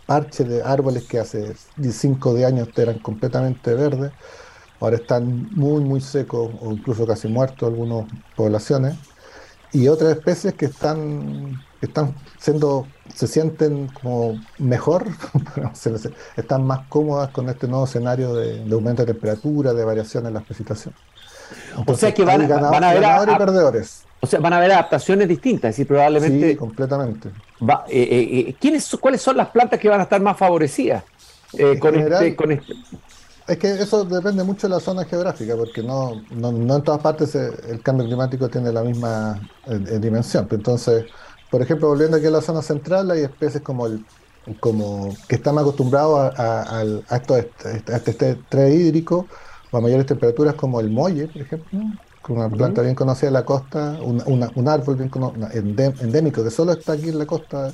parches 0.07 0.49
de 0.49 0.63
árboles 0.63 1.03
que 1.03 1.19
hace 1.19 1.53
5 1.79 2.33
de 2.33 2.45
años 2.45 2.69
eran 2.77 2.97
completamente 2.97 3.75
verdes, 3.75 4.11
ahora 4.79 4.95
están 4.95 5.49
muy, 5.51 5.83
muy 5.83 6.01
secos 6.01 6.51
o 6.59 6.71
incluso 6.71 7.05
casi 7.05 7.27
muertos 7.27 7.69
algunas 7.69 8.05
poblaciones. 8.35 8.95
Y 9.71 9.87
otras 9.87 10.17
especies 10.17 10.55
que 10.55 10.65
están, 10.65 11.61
están 11.79 12.15
siendo, 12.39 12.87
se 13.13 13.27
sienten 13.27 13.87
como 13.87 14.33
mejor, 14.57 15.05
están 16.35 16.65
más 16.65 16.87
cómodas 16.89 17.29
con 17.29 17.49
este 17.49 17.67
nuevo 17.67 17.85
escenario 17.85 18.33
de, 18.33 18.63
aumento 18.73 19.05
de 19.05 19.13
temperatura, 19.13 19.73
de 19.73 19.85
variación 19.85 20.25
en 20.25 20.33
la 20.33 20.41
precipitación. 20.41 20.93
o 21.85 21.95
sea 21.95 22.13
que 22.13 22.25
van, 22.25 22.49
van 22.49 22.83
a 22.83 22.89
haber 22.89 23.37
perdedores 23.37 24.05
O 24.23 24.27
sea, 24.27 24.39
van 24.39 24.53
a 24.53 24.57
haber 24.57 24.71
adaptaciones 24.71 25.27
distintas, 25.27 25.77
y 25.79 25.85
probablemente. 25.85 26.51
Sí, 26.51 26.55
completamente. 26.55 27.29
Va, 27.67 27.85
eh, 27.89 28.01
eh, 28.01 28.39
eh, 28.49 28.55
¿quiénes, 28.59 28.87
¿Cuáles 28.99 29.21
son 29.21 29.35
las 29.35 29.49
plantas 29.49 29.79
que 29.79 29.89
van 29.89 29.99
a 29.99 30.03
estar 30.03 30.21
más 30.21 30.37
favorecidas 30.37 31.03
con, 31.79 31.95
este, 31.95 32.35
con 32.35 32.51
este? 32.51 32.73
Es 33.47 33.57
que 33.57 33.71
eso 33.73 34.05
depende 34.05 34.43
mucho 34.43 34.67
de 34.67 34.75
la 34.75 34.79
zona 34.79 35.05
geográfica, 35.05 35.55
porque 35.55 35.81
no, 35.81 36.21
no, 36.29 36.51
no 36.51 36.75
en 36.75 36.83
todas 36.83 37.01
partes 37.01 37.33
el 37.33 37.81
cambio 37.81 38.05
climático 38.05 38.47
tiene 38.47 38.71
la 38.71 38.83
misma 38.83 39.41
dimensión. 39.99 40.47
Entonces, 40.51 41.05
por 41.49 41.63
ejemplo, 41.63 41.87
volviendo 41.87 42.17
aquí 42.17 42.27
a 42.27 42.31
la 42.31 42.41
zona 42.41 42.61
central, 42.61 43.09
hay 43.09 43.21
especies 43.21 43.63
como 43.63 43.87
el 43.87 44.05
como 44.59 45.15
que 45.27 45.35
están 45.35 45.57
acostumbrados 45.57 46.37
a, 46.37 46.61
a, 46.61 46.79
a, 46.81 47.15
esto, 47.15 47.35
a 47.35 47.39
este 47.39 48.31
estrés 48.31 48.73
hídrico 48.73 49.27
o 49.71 49.77
a 49.77 49.81
mayores 49.81 50.05
temperaturas 50.05 50.55
como 50.55 50.79
el 50.79 50.89
molle, 50.89 51.27
por 51.27 51.41
ejemplo, 51.41 51.79
una 52.29 52.49
planta 52.49 52.81
bien 52.81 52.95
conocida 52.95 53.27
de 53.27 53.33
la 53.33 53.45
costa, 53.45 53.97
un 54.01 54.67
árbol 54.67 54.95
bien 54.95 55.11
endémico 55.99 56.43
que 56.43 56.51
solo 56.51 56.73
está 56.73 56.93
aquí 56.93 57.09
en 57.09 57.17
la 57.17 57.25
costa 57.25 57.71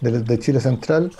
de, 0.00 0.38
Chile 0.38 0.60
Central, 0.60 1.12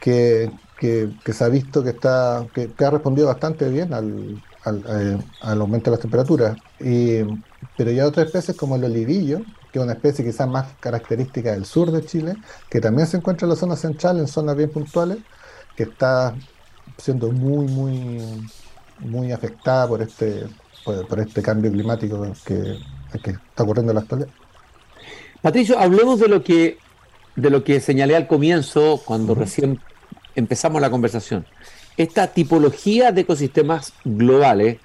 que, 0.00 0.50
que, 0.78 1.32
se 1.32 1.44
ha 1.44 1.48
visto 1.48 1.82
que 1.82 1.90
está 1.90 2.46
que, 2.54 2.70
ha 2.84 2.90
respondido 2.90 3.26
bastante 3.28 3.68
bien 3.68 3.92
al, 3.92 4.42
al, 4.64 4.84
eh, 4.88 5.18
al, 5.42 5.60
aumento 5.60 5.90
de 5.90 5.96
las 5.96 6.00
temperaturas. 6.00 6.56
Y, 6.80 7.22
pero 7.76 7.90
ya 7.90 8.06
otras 8.06 8.26
especies 8.26 8.56
como 8.56 8.76
el 8.76 8.84
olivillo, 8.84 9.40
que 9.72 9.78
es 9.78 9.82
una 9.82 9.94
especie 9.94 10.24
quizás 10.24 10.48
más 10.48 10.66
característica 10.80 11.52
del 11.52 11.64
sur 11.64 11.90
de 11.90 12.04
Chile, 12.04 12.36
que 12.70 12.80
también 12.80 13.06
se 13.06 13.16
encuentra 13.16 13.46
en 13.46 13.50
la 13.50 13.56
zona 13.56 13.76
central, 13.76 14.18
en 14.18 14.28
zonas 14.28 14.56
bien 14.56 14.70
puntuales, 14.70 15.18
que 15.76 15.84
está 15.84 16.34
siendo 16.98 17.32
muy, 17.32 17.66
muy, 17.66 18.48
muy 19.00 19.32
afectada 19.32 19.88
por 19.88 20.02
este 20.02 20.46
por, 20.84 21.20
este 21.20 21.42
cambio 21.42 21.70
climático 21.72 22.26
que, 22.44 22.78
está 23.12 23.62
ocurriendo 23.62 23.92
en 23.92 23.96
la 23.96 24.02
actualidad. 24.02 24.28
Patricio, 25.40 25.78
hablemos 25.78 26.20
de 26.20 26.28
lo 26.28 26.42
que 26.42 26.78
de 27.36 27.50
lo 27.50 27.64
que 27.64 27.80
señalé 27.80 28.14
al 28.14 28.28
comienzo 28.28 29.00
cuando 29.04 29.34
recién 29.34 29.80
empezamos 30.36 30.80
la 30.80 30.90
conversación. 30.90 31.46
Esta 31.96 32.28
tipología 32.28 33.12
de 33.12 33.22
ecosistemas 33.22 33.92
globales, 34.04 34.78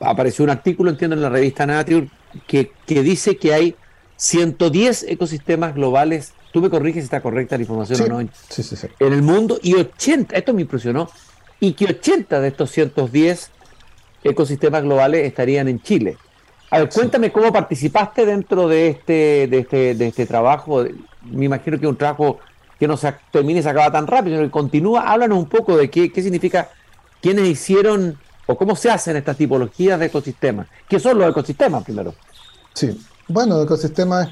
apareció 0.00 0.44
un 0.44 0.50
artículo, 0.50 0.90
entiendo, 0.90 1.16
en 1.16 1.22
la 1.22 1.30
revista 1.30 1.66
Nature, 1.66 2.08
que, 2.46 2.72
que 2.86 3.02
dice 3.02 3.36
que 3.36 3.54
hay 3.54 3.74
110 4.16 5.04
ecosistemas 5.08 5.74
globales, 5.74 6.32
tú 6.52 6.60
me 6.60 6.70
corriges 6.70 7.02
si 7.02 7.04
está 7.04 7.20
correcta 7.20 7.56
la 7.56 7.62
información 7.62 8.00
o 8.12 8.22
no, 8.22 8.28
sí, 8.48 8.62
sí, 8.62 8.76
en 8.98 9.12
el 9.12 9.22
mundo, 9.22 9.58
y 9.62 9.74
80, 9.74 10.36
esto 10.36 10.52
me 10.52 10.62
impresionó, 10.62 11.08
y 11.60 11.72
que 11.72 11.86
80 11.86 12.40
de 12.40 12.48
estos 12.48 12.70
110 12.70 13.50
ecosistemas 14.22 14.82
globales 14.82 15.26
estarían 15.26 15.68
en 15.68 15.80
Chile. 15.80 16.16
A 16.70 16.80
ver, 16.80 16.90
cuéntame 16.90 17.32
cómo 17.32 17.52
participaste 17.52 18.26
dentro 18.26 18.68
de 18.68 18.88
este, 18.88 19.46
de 19.48 19.58
este, 19.60 19.94
de 19.94 20.06
este 20.08 20.26
trabajo. 20.26 20.84
Me 21.24 21.46
imagino 21.46 21.78
que 21.78 21.86
es 21.86 21.90
un 21.90 21.96
trabajo 21.96 22.38
que 22.78 22.86
no 22.86 22.96
se 22.96 23.14
termine 23.32 23.60
y 23.60 23.62
se 23.62 23.70
acaba 23.70 23.90
tan 23.90 24.06
rápido, 24.06 24.36
sino 24.36 24.46
que 24.46 24.52
continúa. 24.52 25.10
Háblanos 25.10 25.38
un 25.38 25.48
poco 25.48 25.76
de 25.76 25.90
qué, 25.90 26.12
qué 26.12 26.22
significa, 26.22 26.70
quiénes 27.22 27.46
hicieron 27.46 28.18
o 28.46 28.56
cómo 28.56 28.76
se 28.76 28.90
hacen 28.90 29.16
estas 29.16 29.36
tipologías 29.36 29.98
de 29.98 30.06
ecosistemas. 30.06 30.68
¿Qué 30.88 31.00
son 31.00 31.18
los 31.18 31.30
ecosistemas 31.30 31.84
primero? 31.84 32.14
Sí, 32.74 33.00
bueno, 33.26 33.62
ecosistemas, 33.62 34.28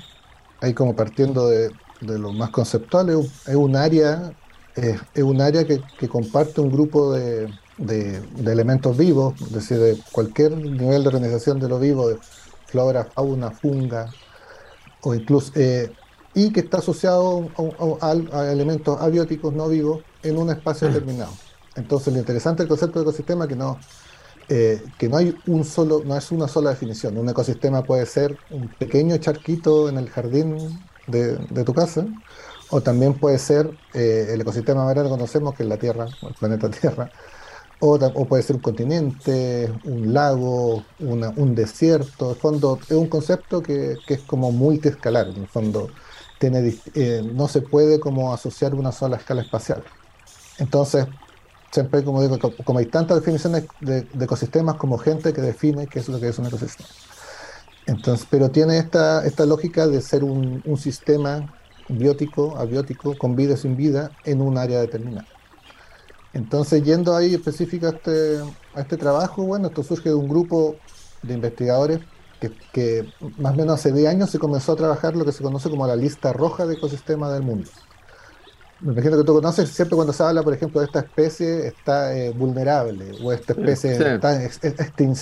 ahí 0.60 0.74
como 0.74 0.94
partiendo 0.94 1.48
de, 1.48 1.70
de 2.00 2.18
lo 2.18 2.32
más 2.32 2.50
conceptual, 2.50 3.10
es 3.10 3.54
un 3.54 3.76
área, 3.76 4.32
es 4.74 5.22
un 5.22 5.40
área 5.40 5.66
que, 5.66 5.80
que 5.98 6.08
comparte 6.08 6.60
un 6.60 6.70
grupo 6.70 7.12
de, 7.14 7.48
de, 7.78 8.22
elementos 8.38 8.96
vivos, 8.96 9.34
es 9.40 9.52
decir, 9.52 9.78
de 9.78 9.98
cualquier 10.12 10.56
nivel 10.56 11.02
de 11.02 11.08
organización 11.08 11.60
de 11.60 11.68
lo 11.68 11.78
vivo, 11.78 12.08
de 12.08 12.18
flora, 12.66 13.04
fauna, 13.04 13.50
funga, 13.50 14.10
o 15.02 15.14
incluso, 15.14 15.52
eh, 15.54 15.92
y 16.34 16.52
que 16.52 16.60
está 16.60 16.78
asociado 16.78 17.48
a, 18.00 18.44
elementos 18.52 19.00
abióticos 19.00 19.54
no 19.54 19.68
vivos 19.68 20.02
en 20.22 20.38
un 20.38 20.50
espacio 20.50 20.88
determinado. 20.88 21.32
Entonces, 21.76 22.12
lo 22.12 22.18
interesante 22.18 22.62
del 22.62 22.68
concepto 22.68 22.98
de 22.98 23.04
ecosistema 23.04 23.44
es 23.44 23.48
que 23.48 23.56
no, 23.56 23.78
eh, 24.48 24.82
que 24.98 25.08
no 25.08 25.16
hay 25.16 25.36
un 25.46 25.64
solo, 25.64 26.02
no 26.04 26.16
es 26.16 26.30
una 26.32 26.48
sola 26.48 26.70
definición. 26.70 27.16
Un 27.18 27.28
ecosistema 27.28 27.82
puede 27.82 28.06
ser 28.06 28.36
un 28.50 28.68
pequeño 28.68 29.16
charquito 29.18 29.88
en 29.88 29.98
el 29.98 30.08
jardín 30.08 30.78
de, 31.06 31.64
tu 31.64 31.72
casa, 31.72 32.06
o 32.70 32.80
también 32.80 33.14
puede 33.14 33.38
ser 33.38 33.70
eh, 33.94 34.28
el 34.30 34.40
ecosistema 34.40 34.84
grande 34.84 35.04
que 35.04 35.16
conocemos, 35.16 35.54
que 35.54 35.62
es 35.62 35.68
la 35.68 35.76
Tierra, 35.76 36.06
el 36.22 36.34
planeta 36.34 36.70
Tierra, 36.70 37.10
o, 37.80 38.26
puede 38.26 38.42
ser 38.42 38.56
un 38.56 38.62
continente, 38.62 39.72
un 39.84 40.14
lago, 40.14 40.84
un 40.98 41.54
desierto. 41.54 42.30
En 42.30 42.36
fondo, 42.36 42.78
es 42.82 42.92
un 42.92 43.08
concepto 43.08 43.62
que, 43.62 43.96
es 44.06 44.20
como 44.22 44.50
multiescalar. 44.52 45.28
En 45.28 45.42
el 45.42 45.48
fondo, 45.48 45.88
tiene, 46.38 46.74
eh, 46.94 47.22
no 47.34 47.48
se 47.48 47.62
puede 47.62 48.00
como 48.00 48.32
asociar 48.32 48.74
una 48.74 48.92
sola 48.92 49.16
escala 49.16 49.42
espacial. 49.42 49.82
Entonces, 50.58 51.06
siempre 51.70 52.02
como 52.02 52.22
digo, 52.22 52.38
como 52.64 52.78
hay 52.78 52.86
tantas 52.86 53.18
definiciones 53.18 53.64
de, 53.80 54.06
ecosistemas 54.20 54.76
como 54.76 54.96
gente 54.98 55.32
que 55.32 55.42
define 55.42 55.86
qué 55.86 55.98
es 55.98 56.08
lo 56.08 56.18
que 56.18 56.28
es 56.28 56.38
un 56.38 56.46
ecosistema. 56.46 56.88
Entonces, 57.86 58.26
pero 58.30 58.50
tiene 58.50 58.78
esta, 58.78 59.22
lógica 59.46 59.86
de 59.86 60.00
ser 60.00 60.24
un, 60.24 60.62
un 60.64 60.78
sistema 60.78 61.54
biótico, 61.88 62.56
abiótico, 62.56 63.16
con 63.16 63.36
vida 63.36 63.54
y 63.54 63.56
sin 63.58 63.76
vida, 63.76 64.10
en 64.24 64.40
un 64.40 64.58
área 64.58 64.80
determinada. 64.80 65.35
Entonces, 66.36 66.82
yendo 66.82 67.16
ahí 67.16 67.32
específico 67.32 67.86
a 67.86 67.90
este, 67.90 68.40
a 68.74 68.80
este 68.82 68.98
trabajo, 68.98 69.42
bueno, 69.44 69.68
esto 69.68 69.82
surge 69.82 70.10
de 70.10 70.14
un 70.14 70.28
grupo 70.28 70.76
de 71.22 71.32
investigadores 71.32 72.00
que, 72.74 73.08
más 73.38 73.54
o 73.54 73.56
menos 73.56 73.80
hace 73.80 73.90
10 73.90 74.06
años 74.06 74.30
se 74.30 74.38
comenzó 74.38 74.72
a 74.72 74.76
trabajar 74.76 75.16
lo 75.16 75.24
que 75.24 75.32
se 75.32 75.42
conoce 75.42 75.70
como 75.70 75.86
la 75.86 75.96
lista 75.96 76.34
roja 76.34 76.66
de 76.66 76.74
ecosistemas 76.74 77.32
del 77.32 77.42
mundo. 77.42 77.70
Me 78.80 78.92
imagino 78.92 79.16
que 79.16 79.24
tú 79.24 79.32
conoces, 79.32 79.70
siempre 79.70 79.96
cuando 79.96 80.12
se 80.12 80.22
habla, 80.22 80.42
por 80.42 80.52
ejemplo, 80.52 80.80
de 80.82 80.86
esta 80.86 80.98
especie 80.98 81.68
está 81.68 82.14
eh, 82.14 82.32
vulnerable 82.32 83.12
o 83.24 83.32
esta 83.32 83.54
especie 83.54 83.92
está, 83.92 84.38
se 84.50 84.68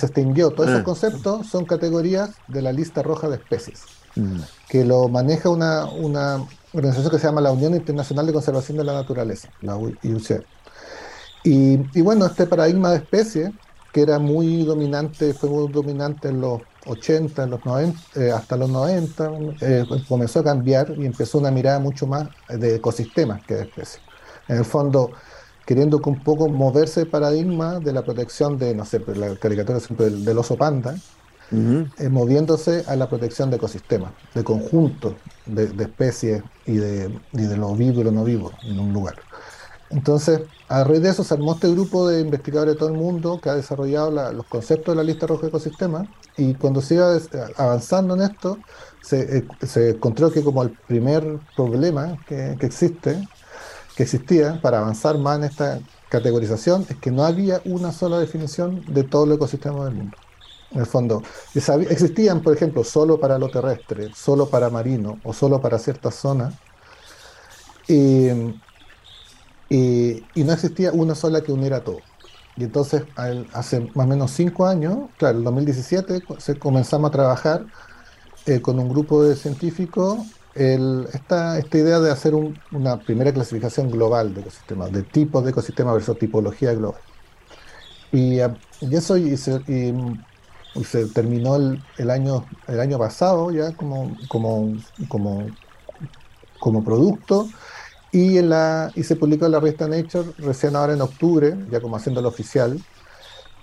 extinguió. 0.05 0.51
Todos 0.51 0.71
esos 0.71 0.83
conceptos 0.83 1.47
son 1.47 1.63
categorías 1.63 2.31
de 2.49 2.61
la 2.61 2.73
lista 2.73 3.01
roja 3.01 3.29
de 3.29 3.37
especies, 3.37 3.83
mm. 4.15 4.39
que 4.67 4.83
lo 4.83 5.07
maneja 5.07 5.47
una, 5.47 5.85
una 5.85 6.45
organización 6.73 7.09
que 7.09 7.19
se 7.19 7.27
llama 7.27 7.39
la 7.39 7.53
Unión 7.53 7.73
Internacional 7.73 8.25
de 8.27 8.33
Conservación 8.33 8.77
de 8.77 8.83
la 8.83 8.93
Naturaleza, 8.93 9.47
la 9.61 9.79
IUCN. 10.03 10.43
Y, 11.45 12.01
bueno, 12.01 12.25
este 12.25 12.47
paradigma 12.47 12.89
de 12.89 12.97
especie, 12.97 13.53
que 13.93 14.01
era 14.01 14.17
muy 14.17 14.63
dominante, 14.63 15.31
fue 15.35 15.47
muy 15.47 15.71
dominante 15.71 16.29
en 16.29 16.41
los 16.41 16.61
80, 16.87 17.43
en 17.43 17.49
los 17.51 17.63
90, 17.63 17.99
eh, 18.15 18.31
hasta 18.31 18.57
los 18.57 18.67
90, 18.67 19.31
eh, 19.61 19.85
comenzó 20.09 20.39
a 20.39 20.43
cambiar 20.43 20.91
y 20.97 21.05
empezó 21.05 21.37
una 21.37 21.51
mirada 21.51 21.77
mucho 21.79 22.07
más 22.07 22.29
de 22.49 22.75
ecosistemas 22.75 23.45
que 23.45 23.53
de 23.53 23.61
especies. 23.61 24.01
En 24.47 24.57
el 24.57 24.65
fondo, 24.65 25.11
queriendo 25.67 26.01
un 26.03 26.23
poco 26.23 26.49
moverse 26.49 27.01
el 27.01 27.07
paradigma 27.09 27.79
de 27.79 27.93
la 27.93 28.01
protección 28.01 28.57
de, 28.57 28.73
no 28.73 28.83
sé, 28.83 28.99
la 29.13 29.35
caricatura 29.35 29.79
siempre 29.79 30.09
del, 30.09 30.37
oso 30.39 30.57
panda, 30.57 30.95
eh, 31.51 32.09
moviéndose 32.09 32.83
a 32.87 32.95
la 32.95 33.07
protección 33.07 33.51
de 33.51 33.57
ecosistemas, 33.57 34.13
de 34.33 34.43
conjuntos 34.43 35.13
de, 35.45 35.65
especies 35.83 36.41
y 36.65 36.77
de, 36.77 37.19
y 37.33 37.41
de 37.43 37.55
lo 37.55 37.75
vivo 37.75 38.01
y 38.01 38.03
lo 38.03 38.11
no 38.11 38.23
vivo 38.23 38.51
en 38.63 38.79
un 38.79 38.91
lugar. 38.91 39.15
Entonces, 39.95 40.41
a 40.67 40.83
raíz 40.83 41.01
de 41.01 41.09
eso 41.09 41.23
se 41.23 41.33
armó 41.33 41.53
este 41.53 41.71
grupo 41.71 42.05
de 42.05 42.19
investigadores 42.19 42.75
de 42.75 42.79
todo 42.79 42.89
el 42.89 42.97
mundo 42.97 43.39
que 43.41 43.49
ha 43.49 43.55
desarrollado 43.55 44.11
los 44.33 44.45
conceptos 44.47 44.93
de 44.93 44.97
la 44.97 45.03
lista 45.03 45.25
roja 45.25 45.43
de 45.43 45.47
ecosistemas 45.47 46.09
y 46.35 46.53
cuando 46.55 46.81
se 46.81 46.95
iba 46.95 47.17
avanzando 47.55 48.13
en 48.15 48.23
esto, 48.23 48.57
se, 49.01 49.37
eh, 49.37 49.89
encontró 49.89 50.33
que 50.33 50.43
como 50.43 50.63
el 50.63 50.71
primer 50.71 51.39
problema 51.55 52.17
que, 52.27 52.57
existe, 52.59 53.25
que 53.95 54.03
existía 54.03 54.59
para 54.61 54.79
avanzar 54.79 55.17
más 55.17 55.37
en 55.37 55.45
esta 55.45 55.79
categorización, 56.09 56.85
es 56.89 56.97
que 56.97 57.09
no 57.09 57.23
había 57.23 57.61
una 57.63 57.93
sola 57.93 58.19
definición 58.19 58.83
de 58.93 59.03
todo 59.05 59.23
el 59.23 59.31
ecosistema 59.31 59.85
del 59.85 59.93
mundo. 59.93 60.17
En 60.71 60.81
el 60.81 60.85
fondo, 60.85 61.23
existían, 61.53 62.41
por 62.41 62.53
ejemplo, 62.53 62.83
solo 62.83 63.17
para 63.17 63.39
lo 63.39 63.47
terrestre, 63.49 64.11
solo 64.13 64.49
para 64.49 64.69
marino 64.69 65.19
o 65.23 65.31
solo 65.31 65.61
para 65.61 65.79
ciertas 65.79 66.15
zonas. 66.15 66.53
Y, 69.69 70.23
no 70.35 70.53
existía 70.53 70.91
una 70.91 71.15
sola 71.15 71.41
que 71.41 71.51
uniera 71.51 71.83
todo. 71.83 71.99
Y 72.57 72.63
entonces, 72.63 73.03
hace 73.53 73.81
más 73.93 74.05
o 74.05 74.09
menos 74.09 74.31
cinco 74.31 74.65
años, 74.65 75.09
claro, 75.17 75.39
en 75.39 75.43
2017, 75.43 76.23
se 76.37 76.57
comenzamos 76.57 77.09
a 77.09 77.11
trabajar 77.11 77.65
eh, 78.45 78.61
con 78.61 78.79
un 78.79 78.89
grupo 78.89 79.23
de 79.23 79.35
científicos 79.35 80.19
esta, 80.55 81.59
esta 81.59 81.77
idea 81.77 81.99
de 81.99 82.09
hacer 82.09 82.33
una 82.33 82.97
primera 82.97 83.33
clasificación 83.33 83.91
global 83.91 84.33
de 84.33 84.39
ecosistemas, 84.39 84.89
de 84.89 85.03
tipos 85.03 85.43
de 85.43 85.51
ecosistemas 85.51 85.95
versus 85.95 86.17
tipología 86.17 86.73
global. 86.73 87.01
Y, 88.13 88.39
ah, 88.39 88.55
eso 88.79 89.17
y 89.17 89.35
se, 89.35 89.59
se 90.85 91.05
terminó 91.07 91.57
el, 91.57 92.09
año, 92.09 92.45
el 92.69 92.79
año 92.79 92.97
pasado 92.97 93.51
ya 93.51 93.73
como, 93.75 94.15
como, 94.29 94.77
como 96.57 96.83
producto 96.85 97.49
y, 98.15 98.37
en 98.37 98.49
la, 98.49 98.93
y 98.95 99.03
se 99.03 99.17
publicó 99.17 99.45
en 99.45 99.51
la 99.51 99.59
revista 99.59 99.89
Nature 99.89 100.29
recién 100.37 100.73
ahora 100.77 100.93
en 100.93 101.01
octubre, 101.01 101.53
ya 101.69 101.81
como 101.81 101.97
haciéndolo 101.97 102.29
oficial, 102.29 102.79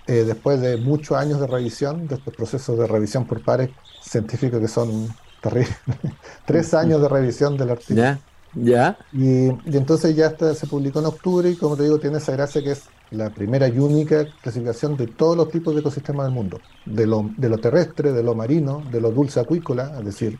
eh, 0.05 0.25
después 0.27 0.61
de 0.61 0.77
muchos 0.77 1.17
años 1.17 1.39
de 1.39 1.47
revisión, 1.47 2.07
de 2.07 2.15
estos 2.15 2.35
procesos 2.35 2.77
de 2.77 2.85
revisión 2.85 3.25
por 3.25 3.43
pares 3.43 3.71
científicos 4.03 4.59
que 4.59 4.67
son 4.67 5.07
terrible. 5.41 5.75
Tres 6.45 6.75
años 6.75 7.01
de 7.01 7.09
revisión 7.09 7.57
del 7.57 7.71
artículo. 7.71 7.99
Ya, 7.99 8.19
ya. 8.53 8.97
Y, 9.11 9.47
y 9.47 9.75
entonces 9.75 10.15
ya 10.15 10.27
está, 10.27 10.53
se 10.53 10.67
publicó 10.67 10.99
en 10.99 11.07
octubre 11.07 11.49
y 11.49 11.55
como 11.55 11.75
te 11.75 11.83
digo, 11.83 11.97
tiene 11.97 12.19
esa 12.19 12.33
gracia 12.33 12.61
que 12.61 12.73
es 12.73 12.83
la 13.09 13.31
primera 13.31 13.67
y 13.67 13.79
única 13.79 14.27
clasificación 14.43 14.95
de 14.97 15.07
todos 15.07 15.35
los 15.35 15.49
tipos 15.49 15.73
de 15.73 15.79
ecosistemas 15.79 16.27
del 16.27 16.35
mundo, 16.35 16.59
de 16.85 17.07
lo, 17.07 17.27
de 17.37 17.49
lo 17.49 17.57
terrestre, 17.57 18.11
de 18.11 18.21
lo 18.21 18.35
marino, 18.35 18.83
de 18.91 19.01
lo 19.01 19.09
dulce 19.09 19.39
acuícola, 19.39 19.95
es 19.97 20.05
decir, 20.05 20.39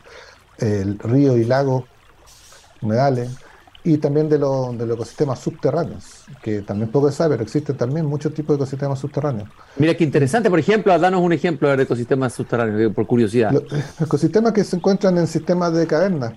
el 0.58 1.00
río 1.00 1.36
y 1.36 1.44
lago, 1.44 1.88
humedales, 2.80 3.30
y 3.86 3.98
también 3.98 4.30
de, 4.30 4.38
lo, 4.38 4.72
de 4.72 4.86
los 4.86 4.96
ecosistemas 4.96 5.38
subterráneos, 5.40 6.24
que 6.42 6.62
también 6.62 6.90
poco 6.90 7.10
se 7.10 7.18
sabe, 7.18 7.34
pero 7.34 7.42
existen 7.42 7.76
también 7.76 8.06
muchos 8.06 8.32
tipos 8.32 8.56
de 8.56 8.64
ecosistemas 8.64 8.98
subterráneos. 8.98 9.50
Mira 9.76 9.94
qué 9.94 10.04
interesante, 10.04 10.48
por 10.48 10.58
ejemplo, 10.58 10.98
danos 10.98 11.20
un 11.20 11.34
ejemplo 11.34 11.76
de 11.76 11.82
ecosistemas 11.82 12.32
subterráneos, 12.32 12.80
eh, 12.80 12.94
por 12.94 13.06
curiosidad. 13.06 13.52
Los 13.52 13.64
ecosistemas 14.00 14.54
que 14.54 14.64
se 14.64 14.76
encuentran 14.76 15.18
en 15.18 15.26
sistemas 15.26 15.74
de 15.74 15.86
cavernas. 15.86 16.32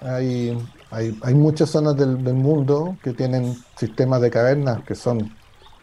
Hay, 0.00 0.56
hay, 0.90 1.18
hay 1.22 1.34
muchas 1.34 1.68
zonas 1.68 1.94
del, 1.94 2.24
del 2.24 2.34
mundo 2.34 2.96
que 3.02 3.12
tienen 3.12 3.54
sistemas 3.76 4.22
de 4.22 4.30
cavernas 4.30 4.82
que 4.84 4.94
son 4.94 5.30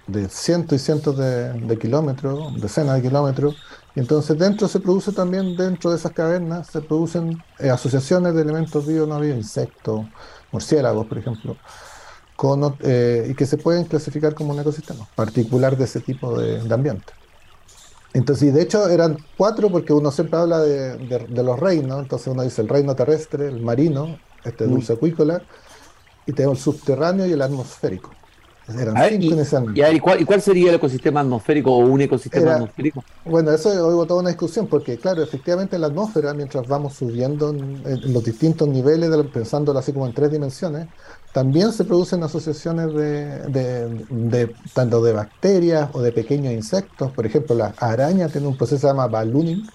de 0.07 0.27
cientos 0.29 0.81
y 0.81 0.83
cientos 0.83 1.17
de, 1.17 1.53
de, 1.53 1.77
kilómetros, 1.77 2.59
decenas 2.61 2.95
de 2.95 3.01
kilómetros, 3.03 3.55
y 3.95 3.99
entonces 3.99 4.37
dentro 4.37 4.67
se 4.67 4.79
produce 4.79 5.11
también, 5.11 5.55
dentro 5.55 5.89
de 5.89 5.97
esas 5.97 6.11
cavernas, 6.11 6.67
se 6.67 6.81
producen 6.81 7.41
eh, 7.59 7.69
asociaciones 7.69 8.35
de 8.35 8.41
elementos 8.41 8.85
vivos, 8.85 9.07
no 9.07 9.19
vivos, 9.19 9.37
insectos, 9.37 10.05
murciélagos, 10.55 11.05
por 11.07 11.17
ejemplo, 11.17 11.57
con, 12.35 12.77
eh, 12.81 13.27
y 13.29 13.35
que 13.35 13.45
se 13.45 13.57
pueden 13.57 13.83
clasificar 13.85 14.33
como 14.33 14.53
un 14.53 14.59
ecosistema 14.59 15.07
particular 15.15 15.77
de 15.77 15.83
ese 15.83 15.99
tipo 15.99 16.37
de, 16.39 16.61
de 16.61 16.73
ambiente. 16.73 17.11
Entonces, 18.13 18.47
y 18.47 18.51
de 18.51 18.61
hecho 18.61 18.87
eran 18.87 19.17
cuatro 19.37 19.69
porque 19.69 19.91
uno 19.91 20.09
siempre 20.09 20.39
habla 20.39 20.59
de, 20.59 20.97
de, 20.97 21.19
de, 21.27 21.43
los 21.43 21.59
reinos, 21.59 21.99
entonces 21.99 22.27
uno 22.27 22.43
dice 22.43 22.61
el 22.61 22.69
reino 22.69 22.95
terrestre, 22.95 23.47
el 23.47 23.61
marino, 23.61 24.17
este 24.45 24.65
dulce 24.65 24.93
acuícola, 24.93 25.41
y 26.25 26.31
tenemos 26.31 26.59
el 26.59 26.63
subterráneo 26.63 27.25
y 27.25 27.33
el 27.33 27.41
atmosférico. 27.41 28.11
Eran 28.67 28.97
ver, 28.97 29.11
cinco 29.11 29.29
y, 29.29 29.33
en 29.33 29.39
ese 29.39 29.57
y, 29.73 29.81
ver, 29.81 29.95
¿y, 29.95 29.99
cuál, 29.99 30.21
¿y, 30.21 30.25
cuál, 30.25 30.41
sería 30.41 30.69
el 30.69 30.75
ecosistema 30.75 31.19
atmosférico 31.19 31.71
o 31.71 31.79
un 31.79 32.01
ecosistema 32.01 32.51
Era, 32.51 32.55
atmosférico? 32.55 33.03
Bueno, 33.23 33.51
eso 33.51 33.69
hubo 33.87 34.07
toda 34.07 34.21
una 34.21 34.29
discusión, 34.29 34.67
porque 34.67 34.97
claro, 34.97 35.21
efectivamente 35.21 35.75
en 35.75 35.81
la 35.81 35.87
atmósfera, 35.87 36.33
mientras 36.33 36.67
vamos 36.67 36.95
subiendo 36.95 37.51
en, 37.51 37.83
en 37.85 38.13
los 38.13 38.23
distintos 38.23 38.67
niveles, 38.67 39.11
de, 39.11 39.23
pensándolo 39.25 39.77
así 39.77 39.93
como 39.93 40.07
en 40.07 40.13
tres 40.13 40.31
dimensiones, 40.31 40.87
también 41.31 41.73
se 41.73 41.83
producen 41.85 42.23
asociaciones 42.23 42.93
de, 42.93 43.39
de, 43.49 44.05
de, 44.09 44.55
tanto 44.73 45.03
de 45.03 45.13
bacterias 45.13 45.89
o 45.93 46.01
de 46.01 46.11
pequeños 46.11 46.53
insectos. 46.53 47.11
Por 47.11 47.25
ejemplo, 47.25 47.55
las 47.55 47.73
arañas 47.81 48.31
tienen 48.31 48.49
un 48.49 48.57
proceso 48.57 48.77
que 48.77 48.81
se 48.81 48.87
llama 48.87 49.07
ballooning, 49.07 49.67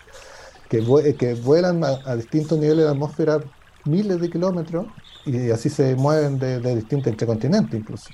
que, 0.69 1.17
que 1.19 1.35
vuelan 1.35 1.85
a, 1.85 2.01
a 2.07 2.17
distintos 2.17 2.59
niveles 2.59 2.79
de 2.79 2.85
la 2.87 2.91
atmósfera 2.93 3.41
miles 3.85 4.21
de 4.21 4.31
kilómetros 4.31 4.87
y 5.25 5.51
así 5.51 5.69
se 5.69 5.95
mueven 5.97 6.39
de, 6.39 6.61
de 6.61 6.77
distintos 6.77 7.09
entre 7.09 7.27
continentes 7.27 7.79
incluso. 7.79 8.11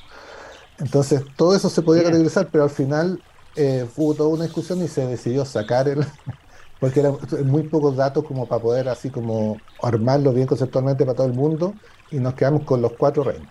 Entonces, 0.78 1.23
todo 1.37 1.56
eso 1.56 1.71
se 1.71 1.83
podía 1.83 2.04
categorizar, 2.04 2.49
pero 2.50 2.64
al 2.64 2.71
final 2.71 3.23
eh, 3.56 3.87
hubo 3.97 4.14
toda 4.14 4.28
una 4.28 4.45
discusión 4.45 4.83
y 4.83 4.88
se 4.88 5.06
decidió 5.06 5.45
sacar 5.45 5.88
el. 5.88 6.04
porque 6.80 7.00
eran 7.00 7.16
muy 7.45 7.62
pocos 7.62 7.97
datos 7.97 8.25
como 8.25 8.47
para 8.47 8.61
poder 8.61 8.88
así 8.88 9.09
como 9.09 9.56
armarlo 9.83 10.33
bien 10.33 10.47
conceptualmente 10.47 11.06
para 11.06 11.16
todo 11.16 11.26
el 11.26 11.33
mundo 11.33 11.75
y 12.11 12.16
nos 12.16 12.35
quedamos 12.35 12.64
con 12.64 12.83
los 12.83 12.92
cuatro 12.92 13.25
reinos. 13.25 13.49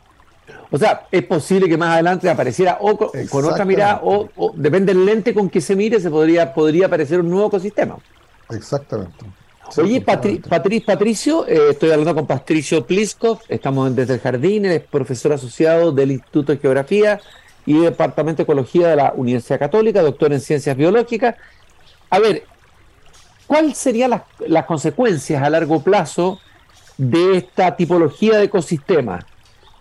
O 0.69 0.77
sea, 0.77 1.07
es 1.11 1.23
posible 1.23 1.67
que 1.67 1.77
más 1.77 1.93
adelante 1.93 2.29
apareciera 2.29 2.77
o 2.79 2.95
con, 2.97 3.09
con 3.27 3.45
otra 3.45 3.65
mirada, 3.65 4.01
o, 4.03 4.29
o, 4.35 4.53
depende 4.55 4.93
del 4.93 5.05
lente 5.05 5.33
con 5.33 5.49
que 5.49 5.59
se 5.59 5.75
mire, 5.75 5.99
se 5.99 6.09
podría, 6.09 6.53
podría 6.53 6.85
aparecer 6.85 7.19
un 7.19 7.29
nuevo 7.29 7.47
ecosistema. 7.47 7.97
Exactamente. 8.51 9.25
Oye, 9.77 9.99
Patri 10.01 10.37
Patri 10.37 10.79
Patricio, 10.79 11.45
eh, 11.47 11.71
estoy 11.71 11.91
hablando 11.91 12.15
con 12.15 12.27
Patricio 12.27 12.85
Pliskov, 12.85 13.39
estamos 13.49 13.93
desde 13.95 14.13
el 14.15 14.19
jardín, 14.19 14.65
es 14.65 14.81
profesor 14.81 15.33
asociado 15.33 15.91
del 15.91 16.11
Instituto 16.11 16.53
de 16.53 16.59
Geografía 16.59 17.19
y 17.65 17.79
Departamento 17.79 18.37
de 18.37 18.43
Ecología 18.43 18.89
de 18.89 18.95
la 18.95 19.13
Universidad 19.15 19.59
Católica, 19.59 20.01
doctor 20.01 20.31
en 20.31 20.39
Ciencias 20.39 20.77
Biológicas. 20.77 21.35
A 22.09 22.19
ver, 22.19 22.43
¿cuáles 23.47 23.77
serían 23.77 24.11
las, 24.11 24.21
las 24.47 24.65
consecuencias 24.65 25.41
a 25.41 25.49
largo 25.49 25.81
plazo 25.81 26.39
de 26.97 27.37
esta 27.37 27.75
tipología 27.75 28.37
de 28.37 28.45
ecosistema? 28.45 29.25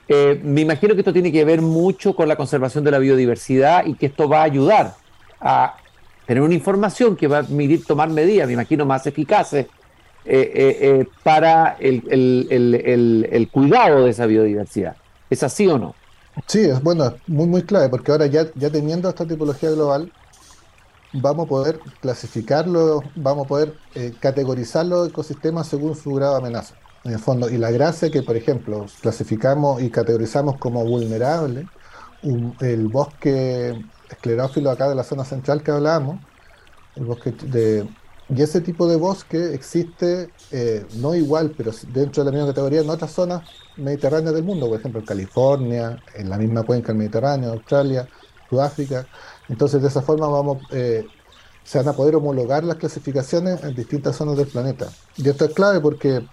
Eh, 0.09 0.41
me 0.43 0.63
imagino 0.63 0.95
que 0.95 1.01
esto 1.01 1.13
tiene 1.13 1.31
que 1.31 1.45
ver 1.45 1.63
mucho 1.63 2.15
con 2.15 2.27
la 2.27 2.37
conservación 2.37 2.85
de 2.85 2.91
la 2.91 2.99
biodiversidad 2.99 3.87
y 3.87 3.95
que 3.95 4.07
esto 4.07 4.29
va 4.29 4.41
a 4.41 4.45
ayudar 4.45 4.95
a 5.41 5.77
tener 6.27 6.43
una 6.43 6.55
información 6.55 7.17
que 7.17 7.29
va 7.29 7.39
a 7.39 7.43
permitir 7.43 7.85
tomar 7.85 8.09
medidas, 8.11 8.47
me 8.47 8.55
imagino, 8.55 8.85
más 8.87 9.07
eficaces 9.07 9.67
eh, 10.27 10.53
eh, 10.55 10.79
eh, 10.81 11.09
para 11.23 11.77
el, 11.79 13.49
cuidado 13.53 14.05
de 14.05 14.11
esa 14.11 14.27
biodiversidad. 14.27 14.97
¿Es 15.29 15.43
así 15.43 15.67
o 15.67 15.79
no? 15.79 15.95
Sí, 16.47 16.61
es 16.61 16.83
bueno, 16.83 17.15
muy, 17.27 17.47
muy 17.47 17.63
clave, 17.63 17.89
porque 17.89 18.11
ahora 18.11 18.27
ya, 18.27 18.47
teniendo 18.71 19.09
esta 19.09 19.27
tipología 19.27 19.71
global, 19.71 20.11
vamos 21.13 21.47
a 21.47 21.49
poder 21.49 21.79
clasificarlo, 22.01 23.03
vamos 23.15 23.45
a 23.45 23.49
poder 23.49 23.75
categorizar 24.19 24.87
los 24.87 25.09
ecosistemas 25.09 25.69
según 25.69 25.95
su 25.95 26.15
grado 26.15 26.33
de 26.33 26.39
amenaza. 26.39 26.75
En 27.05 27.13
el 27.13 27.19
fondo, 27.19 27.51
y 27.51 27.59
la 27.59 27.71
gracia 27.71 28.11
que, 28.11 28.23
por 28.23 28.35
ejemplo, 28.35 28.87
clasificamos 29.03 29.83
y 29.83 29.91
categorizamos 29.91 30.57
como 30.57 30.83
vulnerable 30.85 31.69
el 32.61 32.89
bosque 32.89 33.79
esclerófilo 34.15 34.71
acá 34.71 34.89
de 34.89 34.95
la 34.95 35.05
zona 35.05 35.25
central 35.25 35.63
que 35.63 35.71
hablábamos, 35.71 36.21
el 36.97 37.05
bosque 37.05 37.33
de, 37.33 37.87
y 38.29 38.43
ese 38.43 38.61
tipo 38.61 38.89
de 38.89 38.97
bosque 38.97 39.53
existe 39.55 40.31
eh, 40.51 40.87
no 40.97 41.15
igual, 41.15 41.53
pero 41.57 41.73
dentro 41.93 42.25
de 42.25 42.31
la 42.31 42.37
misma 42.37 42.53
categoría 42.53 42.81
en 42.81 42.89
otras 42.89 43.13
zonas 43.13 43.43
mediterráneas 43.77 44.35
del 44.35 44.45
mundo, 44.45 44.69
por 44.69 44.79
ejemplo 44.79 45.01
en 45.01 45.07
California, 45.07 46.03
en 46.15 46.31
la 46.31 46.39
misma 46.39 46.63
cuenca 46.63 46.89
del 46.89 46.99
Mediterráneo, 46.99 47.53
Australia, 47.53 48.09
Sudáfrica. 48.49 49.07
Entonces 49.49 49.83
de 49.83 49.89
esa 49.89 50.01
forma 50.01 50.27
vamos, 50.29 50.63
eh, 50.71 51.07
se 51.65 51.79
van 51.79 51.89
a 51.89 51.93
poder 51.93 52.17
homologar 52.17 52.65
las 52.65 52.77
clasificaciones 52.77 53.63
en 53.63 53.75
distintas 53.75 54.17
zonas 54.17 54.37
del 54.37 54.49
planeta. 54.49 54.89
Y 55.17 55.29
esto 55.29 55.45
es 55.45 55.53
clave 55.53 55.81
porque, 55.81 56.27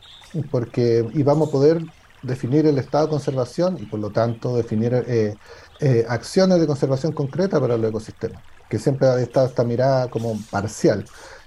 porque 0.50 1.06
y 1.14 1.24
vamos 1.24 1.50
a 1.50 1.52
poder 1.52 1.82
definir 2.22 2.66
el 2.68 2.78
estado 2.78 3.06
de 3.08 3.10
conservación 3.12 3.78
y 3.80 3.86
por 3.86 4.00
lo 4.00 4.12
tanto 4.12 4.56
definir 4.56 4.94
eh, 5.08 5.36
eh, 5.82 6.06
acciones 6.08 6.60
de 6.60 6.68
conservación 6.68 7.12
concreta 7.12 7.60
para 7.60 7.76
los 7.76 7.90
ecosistemas, 7.90 8.42
que 8.70 8.80
siempre 8.80 9.08
ha 9.08 9.20
estado 9.20 9.48
esta 9.48 9.64
mirada 9.64 10.10
como 10.10 10.40
parcial. 10.50 11.06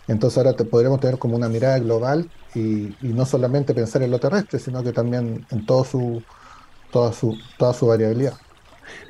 Entonces 0.08 0.36
ahora 0.36 0.54
te, 0.54 0.64
podremos 0.64 1.00
tener 1.00 1.18
como 1.18 1.36
una 1.36 1.48
mirada 1.48 1.78
global 1.78 2.28
y, 2.54 2.94
y, 3.00 3.12
no 3.14 3.24
solamente 3.24 3.74
pensar 3.74 4.02
en 4.02 4.10
lo 4.10 4.18
terrestre, 4.18 4.58
sino 4.58 4.82
que 4.82 4.92
también 4.92 5.46
en 5.50 5.64
todo 5.64 5.84
su, 5.84 6.22
toda, 6.90 7.12
su, 7.12 7.38
toda 7.58 7.72
su 7.72 7.86
variabilidad. 7.86 8.34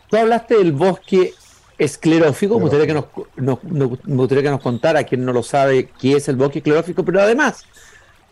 Tú 0.08 0.16
hablaste 0.16 0.56
del 0.56 0.72
bosque 0.72 1.34
esclerófico, 1.76 2.56
me 2.56 2.62
gustaría, 2.62 2.86
que 2.86 2.94
nos, 2.94 3.06
nos, 3.36 3.58
me 3.64 4.16
gustaría 4.16 4.44
que 4.44 4.50
nos 4.50 4.62
contara, 4.62 5.04
quien 5.04 5.24
no 5.24 5.32
lo 5.32 5.42
sabe, 5.42 5.90
qué 5.98 6.16
es 6.16 6.28
el 6.28 6.36
bosque 6.36 6.58
esclerófico, 6.58 7.04
pero 7.04 7.20
además 7.20 7.64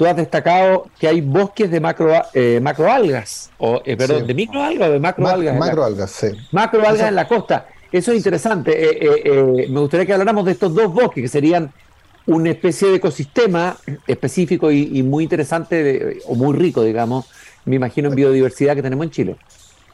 tú 0.02 0.08
has 0.08 0.16
destacado 0.16 0.88
que 0.98 1.06
hay 1.06 1.20
bosques 1.20 1.70
de 1.70 1.78
macro, 1.78 2.12
eh, 2.34 2.58
macroalgas, 2.60 3.52
o 3.58 3.80
eh, 3.84 3.96
perdón, 3.96 4.22
sí. 4.22 4.26
de 4.26 4.34
microalgas 4.34 4.88
o 4.88 4.92
de 4.92 4.98
macroalgas. 4.98 5.54
Ma 5.54 5.66
macroalgas, 5.66 6.10
sí. 6.10 6.26
Macroalgas 6.50 6.98
Eso... 6.98 7.06
en 7.06 7.14
la 7.14 7.28
costa. 7.28 7.68
Eso 7.92 8.10
es 8.10 8.16
interesante. 8.16 8.72
Eh, 8.72 9.22
eh, 9.24 9.66
me 9.68 9.78
gustaría 9.78 10.04
que 10.04 10.12
habláramos 10.12 10.44
de 10.44 10.52
estos 10.52 10.74
dos 10.74 10.92
bosques, 10.92 11.22
que 11.22 11.28
serían 11.28 11.72
una 12.26 12.50
especie 12.50 12.88
de 12.88 12.96
ecosistema 12.96 13.76
específico 14.08 14.72
y, 14.72 14.90
y 14.92 15.04
muy 15.04 15.22
interesante, 15.22 15.84
de, 15.84 16.22
o 16.26 16.34
muy 16.34 16.56
rico, 16.56 16.82
digamos, 16.82 17.26
me 17.64 17.76
imagino, 17.76 18.08
en 18.08 18.16
biodiversidad 18.16 18.74
que 18.74 18.82
tenemos 18.82 19.04
en 19.04 19.10
Chile. 19.12 19.36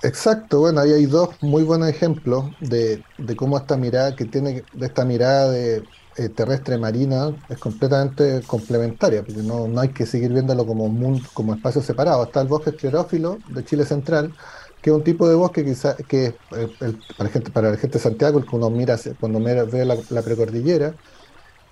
Exacto, 0.01 0.61
bueno, 0.61 0.81
ahí 0.81 0.93
hay 0.93 1.07
dos 1.07 1.31
muy 1.43 1.65
buenos 1.65 1.89
ejemplos 1.89 2.55
de, 2.61 3.05
de 3.17 3.37
cómo 3.37 3.59
esta 3.59 3.77
mirada 3.77 4.15
que 4.15 4.27
tiene, 4.27 4.65
de 4.73 4.87
esta 4.87 5.05
mirada 5.05 5.51
de 5.51 5.89
eh, 6.17 6.29
terrestre 6.29 6.79
marina 6.79 7.37
es 7.49 7.59
completamente 7.59 8.45
complementaria, 8.47 9.25
porque 9.25 9.43
no, 9.43 9.67
no 9.67 9.81
hay 9.81 9.93
que 9.93 10.07
seguir 10.07 10.33
viéndolo 10.33 10.65
como 10.67 10.89
mundo, 10.89 11.29
como 11.35 11.53
espacio 11.53 11.83
separado. 11.83 12.23
Está 12.23 12.41
el 12.43 12.47
bosque 12.47 12.71
esclerófilo 12.71 13.43
de 13.49 13.65
Chile 13.65 13.85
Central, 13.85 14.37
que 14.81 14.91
es 14.91 14.97
un 14.97 15.03
tipo 15.03 15.29
de 15.29 15.35
bosque 15.35 15.65
quizá, 15.65 15.97
que 15.97 16.27
eh, 16.53 16.77
el, 16.81 17.05
para, 17.17 17.29
gente, 17.31 17.51
para 17.51 17.71
la 17.73 17.77
gente 17.77 17.99
de 17.99 18.03
Santiago, 18.05 18.39
el 18.39 18.47
que 18.47 18.55
uno 18.55 18.71
mira 18.71 18.97
cuando 19.19 19.41
mira, 19.41 19.65
ve 19.65 19.85
la, 19.85 19.97
la 20.11 20.23
precordillera, 20.23 20.95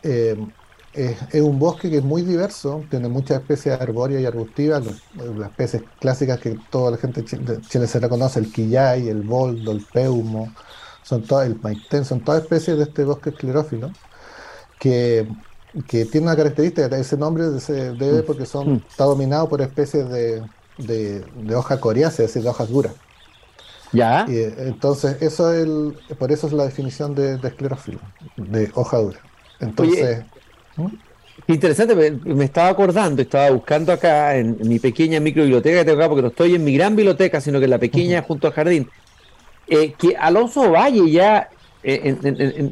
eh, 0.03 0.37
es, 0.97 1.17
es, 1.33 1.43
un 1.43 1.59
bosque 1.59 1.91
que 1.91 1.99
es 1.99 2.05
muy 2.05 2.23
diverso, 2.23 2.83
tiene 2.91 3.09
muchas 3.09 3.41
especies 3.41 3.79
arbóreas 3.81 4.23
y 4.23 4.27
arbustivas, 4.27 4.83
las 5.15 5.51
especies 5.51 5.83
clásicas 6.01 6.41
que 6.41 6.59
toda 6.71 6.93
la 6.93 6.97
gente 6.97 7.23
de 7.23 7.61
Chile 7.61 7.87
se 7.87 8.01
reconoce, 8.01 8.41
el 8.41 8.51
quillay, 8.51 9.09
el 9.09 9.23
boldo, 9.23 9.73
el 9.73 9.85
peumo, 9.93 10.53
son 11.03 11.23
todas, 11.23 11.47
el 11.47 11.61
maitén, 11.61 12.05
son 12.05 12.21
todas 12.21 12.43
especies 12.43 12.79
de 12.79 12.85
este 12.85 13.05
bosque 13.05 13.31
esclerófilo 13.31 13.93
que, 14.81 15.29
que 15.87 16.07
tiene 16.07 16.27
una 16.27 16.37
característica, 16.37 16.87
ese 16.97 17.17
nombre 17.17 17.61
se 17.61 17.93
debe 17.93 18.23
porque 18.23 18.47
son, 18.47 18.73
mm. 18.73 18.83
está 18.89 19.05
dominado 19.05 19.49
por 19.49 19.61
especies 19.61 20.09
de, 20.09 20.43
de, 20.79 21.21
de 21.21 21.55
hoja 21.55 21.79
coriácea, 21.79 22.25
es 22.25 22.31
decir, 22.31 22.43
de 22.43 22.49
hojas 22.49 22.69
duras. 22.71 22.93
Ya. 23.93 24.27
Y, 24.29 24.39
entonces, 24.39 25.21
eso 25.21 25.53
es 25.53 25.63
el, 25.65 25.97
por 26.19 26.33
eso 26.33 26.47
es 26.47 26.53
la 26.53 26.65
definición 26.65 27.15
de, 27.15 27.37
de 27.37 27.49
esclerófilo, 27.49 28.01
de 28.37 28.71
hoja 28.75 28.99
dura. 28.99 29.21
Entonces. 29.61 30.19
Oye, 30.19 30.36
Interesante, 31.49 31.95
me, 31.95 32.45
estaba 32.45 32.69
acordando, 32.71 33.23
estaba 33.23 33.51
buscando 33.51 33.93
acá 33.93 34.37
en, 34.37 34.57
mi 34.63 34.79
pequeña 34.79 35.21
microbiblioteca 35.21 35.79
que 35.79 35.85
tengo 35.85 35.99
acá, 35.99 36.09
porque 36.09 36.23
no 36.23 36.29
estoy 36.29 36.55
en 36.55 36.65
mi 36.65 36.75
gran 36.75 36.97
biblioteca, 36.97 37.41
sino 37.41 37.59
que 37.59 37.65
en 37.65 37.71
la 37.71 37.79
pequeña 37.79 38.23
junto 38.23 38.49
al 38.49 38.53
jardín, 38.53 38.89
eh, 39.69 39.93
que 39.97 40.17
Alonso 40.17 40.71
Valle 40.71 41.09
ya 41.11 41.49
eh, 41.85 42.17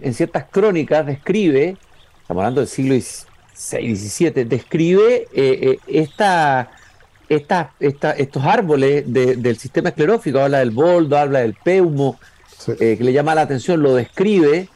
en, 0.02 0.14
ciertas 0.14 0.46
crónicas 0.50 1.06
describe, 1.06 1.76
estamos 2.22 2.40
hablando 2.40 2.62
del 2.62 2.68
siglo 2.68 2.94
XVI, 2.94 3.96
XVII, 3.96 4.44
describe 4.44 5.28
eh, 5.32 5.78
esta, 5.86 6.72
esta, 7.28 7.70
estos 7.78 8.44
árboles 8.44 9.04
del 9.06 9.56
sistema 9.56 9.90
esclerófico, 9.90 10.40
habla 10.40 10.58
del 10.58 10.72
boldo, 10.72 11.16
habla 11.16 11.40
del 11.40 11.54
peumo, 11.54 12.18
que 12.66 12.98
le 12.98 13.12
llama 13.12 13.36
la 13.36 13.42
atención, 13.42 13.82
lo 13.82 13.94
describe 13.94 14.68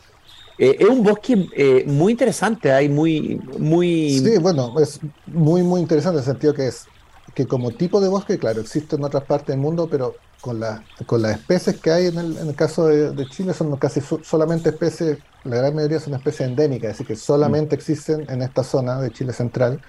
eh, 0.58 0.76
es 0.80 0.88
un 0.88 1.04
bosque 1.04 1.48
eh, 1.56 1.84
muy 1.86 2.12
interesante, 2.12 2.72
hay 2.72 2.88
muy, 2.88 3.40
muy... 3.58 4.18
Sí, 4.18 4.38
bueno, 4.38 4.74
es 4.80 4.98
muy, 5.26 5.62
muy 5.62 5.80
interesante 5.80 6.18
en 6.18 6.24
el 6.24 6.24
sentido 6.24 6.52
que 6.52 6.66
es 6.66 6.86
que 7.34 7.46
como 7.46 7.70
tipo 7.70 8.00
de 8.00 8.08
bosque, 8.08 8.38
claro, 8.38 8.60
existe 8.60 8.96
en 8.96 9.04
otras 9.04 9.22
partes 9.22 9.48
del 9.48 9.58
mundo, 9.58 9.88
pero 9.88 10.16
con, 10.40 10.58
la, 10.58 10.82
con 11.06 11.22
las 11.22 11.38
especies 11.38 11.76
que 11.78 11.92
hay 11.92 12.06
en 12.06 12.18
el, 12.18 12.36
en 12.36 12.48
el 12.48 12.54
caso 12.56 12.88
de, 12.88 13.26
Chile 13.26 13.54
son 13.54 13.76
casi 13.76 14.00
solamente 14.22 14.70
especies, 14.70 15.18
la 15.44 15.58
gran 15.58 15.76
mayoría 15.76 16.00
son 16.00 16.14
especies 16.14 16.48
endémicas, 16.48 16.90
es 16.90 16.98
decir, 16.98 17.06
que 17.06 17.16
solamente 17.16 17.76
mm. 17.76 17.78
existen 17.78 18.26
en 18.28 18.42
esta 18.42 18.64
zona 18.64 19.00
de 19.00 19.12
Chile 19.12 19.32
central. 19.32 19.80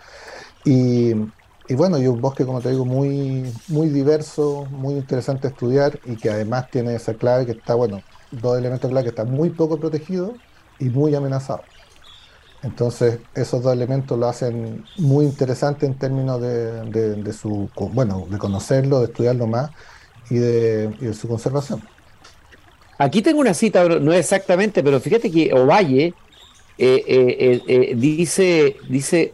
Y, 0.66 1.14
y 1.68 1.74
bueno, 1.76 1.98
y 1.98 2.06
un 2.06 2.22
bosque, 2.22 2.46
como 2.46 2.62
te 2.62 2.70
digo, 2.70 2.86
muy, 2.86 3.52
muy 3.68 3.90
diverso, 3.90 4.68
muy 4.70 4.94
interesante 4.96 5.48
estudiar 5.48 6.00
y 6.06 6.18
que 6.18 6.30
además 6.30 6.70
tiene 6.70 6.94
esa 6.94 7.16
clave 7.16 7.48
que 7.48 7.54
está, 7.54 7.74
bueno, 7.74 8.04
dos 8.30 8.60
elementos 8.60 8.92
clave 8.92 9.06
que 9.06 9.10
está 9.10 9.26
muy 9.26 9.50
poco 9.50 9.80
protegido 9.80 10.36
y 10.80 10.86
muy 10.86 11.14
amenazado. 11.16 11.64
Entonces, 12.62 13.20
esos 13.36 13.64
dos 13.64 13.72
elementos 13.72 14.20
lo 14.20 14.28
hacen 14.28 14.84
muy 14.98 15.26
interesante 15.26 15.86
en 15.86 15.96
términos 15.96 16.42
de, 16.42 17.34
su, 17.34 17.70
bueno, 17.94 18.28
de 18.30 18.38
conocerlo, 18.38 19.00
de 19.00 19.06
estudiarlo 19.06 19.48
más 19.48 19.72
y 20.30 20.36
de, 20.36 21.14
su 21.14 21.28
conservación. 21.28 21.82
Aquí 22.98 23.22
tengo 23.22 23.40
una 23.40 23.54
cita, 23.54 23.88
no 23.88 24.12
exactamente, 24.12 24.84
pero 24.84 25.00
fíjate 25.00 25.32
que 25.32 25.54
Ovalle 25.54 26.14
eh, 26.78 27.04
eh, 27.08 27.62
eh, 27.68 27.94
dice, 27.96 28.76
dice 28.90 29.34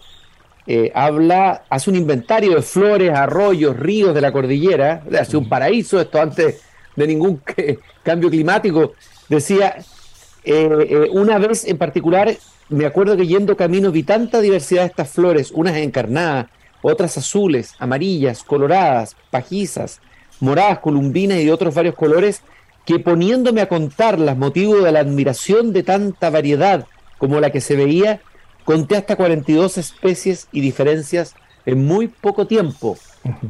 habla, 0.93 1.63
hace 1.69 1.89
un 1.89 1.95
inventario 1.95 2.55
de 2.55 2.61
flores, 2.61 3.11
arroyos, 3.11 3.77
ríos 3.77 4.13
de 4.13 4.21
la 4.21 4.31
cordillera, 4.31 5.03
hace 5.19 5.37
un 5.37 5.49
paraíso, 5.49 5.99
esto 5.99 6.21
antes 6.21 6.61
de 6.95 7.07
ningún 7.07 7.41
cambio 8.03 8.29
climático. 8.29 8.93
Decía, 9.29 9.77
eh, 10.45 10.87
eh, 10.89 11.09
una 11.11 11.37
vez 11.37 11.65
en 11.65 11.77
particular, 11.77 12.35
me 12.69 12.85
acuerdo 12.85 13.17
que 13.17 13.27
yendo 13.27 13.57
camino 13.57 13.91
vi 13.91 14.03
tanta 14.03 14.41
diversidad 14.41 14.81
de 14.81 14.87
estas 14.87 15.09
flores, 15.09 15.51
unas 15.51 15.75
encarnadas, 15.77 16.47
otras 16.81 17.17
azules, 17.17 17.73
amarillas, 17.79 18.43
coloradas, 18.43 19.15
pajizas, 19.31 20.01
moradas, 20.39 20.79
columbinas 20.79 21.39
y 21.39 21.45
de 21.45 21.51
otros 21.51 21.73
varios 21.73 21.95
colores, 21.95 22.41
que 22.85 22.99
poniéndome 22.99 23.61
a 23.61 23.67
contarlas, 23.67 24.37
motivo 24.37 24.81
de 24.81 24.91
la 24.91 24.99
admiración 24.99 25.73
de 25.73 25.83
tanta 25.83 26.29
variedad 26.29 26.85
como 27.17 27.39
la 27.39 27.49
que 27.49 27.61
se 27.61 27.75
veía, 27.75 28.21
conté 28.63 28.95
hasta 28.97 29.15
42 29.15 29.77
especies 29.77 30.47
y 30.51 30.61
diferencias 30.61 31.33
en 31.65 31.85
muy 31.85 32.07
poco 32.07 32.45
tiempo, 32.45 32.97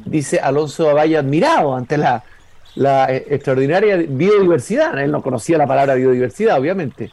dice 0.05 0.39
Alonso 0.39 0.89
Abaya, 0.89 1.19
admirado 1.19 1.75
ante 1.75 1.97
la 1.97 2.23
la 2.75 3.11
eh, 3.11 3.25
extraordinaria 3.29 3.97
biodiversidad. 3.97 4.97
Él 4.99 5.11
no 5.11 5.21
conocía 5.21 5.57
la 5.57 5.67
palabra 5.67 5.95
biodiversidad, 5.95 6.59
obviamente. 6.59 7.11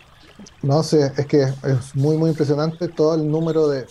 No 0.62 0.82
sé, 0.82 1.12
es 1.16 1.26
que 1.26 1.42
es 1.42 1.94
muy, 1.94 2.16
muy 2.16 2.30
impresionante 2.30 2.88
todo 2.88 3.14
el 3.14 3.28
número 3.28 3.68
de, 3.68 3.86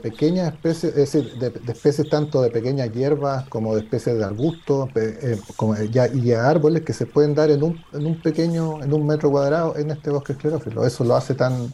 pequeñas 0.00 0.52
especies, 0.52 0.96
es 0.96 1.12
decir, 1.12 1.38
de, 1.38 1.72
especies 1.72 2.08
tanto 2.08 2.40
de 2.40 2.50
pequeñas 2.50 2.92
hierbas 2.92 3.48
como 3.48 3.74
de 3.74 3.80
especies 3.82 4.16
de 4.16 4.24
arbustos 4.24 4.88
eh, 4.94 5.40
como 5.56 5.76
ya, 5.76 6.06
y 6.06 6.32
árboles 6.32 6.82
que 6.82 6.92
se 6.92 7.04
pueden 7.04 7.34
dar 7.34 7.50
en 7.50 7.64
un, 7.64 7.84
en 7.92 8.06
un 8.06 8.20
pequeño, 8.20 8.80
en 8.80 8.92
un 8.92 9.04
metro 9.04 9.30
cuadrado 9.30 9.76
en 9.76 9.90
este 9.90 10.10
bosque 10.10 10.34
esclerófilo. 10.34 10.86
Eso 10.86 11.02
lo 11.02 11.16
hace 11.16 11.34
tan, 11.34 11.72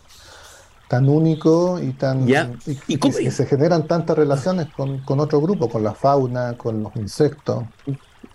tan 0.88 1.06
único 1.08 1.78
y 1.78 1.92
tan 1.92 2.26
y, 2.26 2.96
que 2.96 3.30
se 3.30 3.44
generan 3.44 3.86
tantas 3.86 4.16
relaciones 4.16 4.68
con, 4.74 5.00
con 5.00 5.20
otro 5.20 5.40
grupo, 5.42 5.68
con 5.68 5.84
la 5.84 5.92
fauna, 5.92 6.56
con 6.56 6.82
los 6.82 6.96
insectos. 6.96 7.64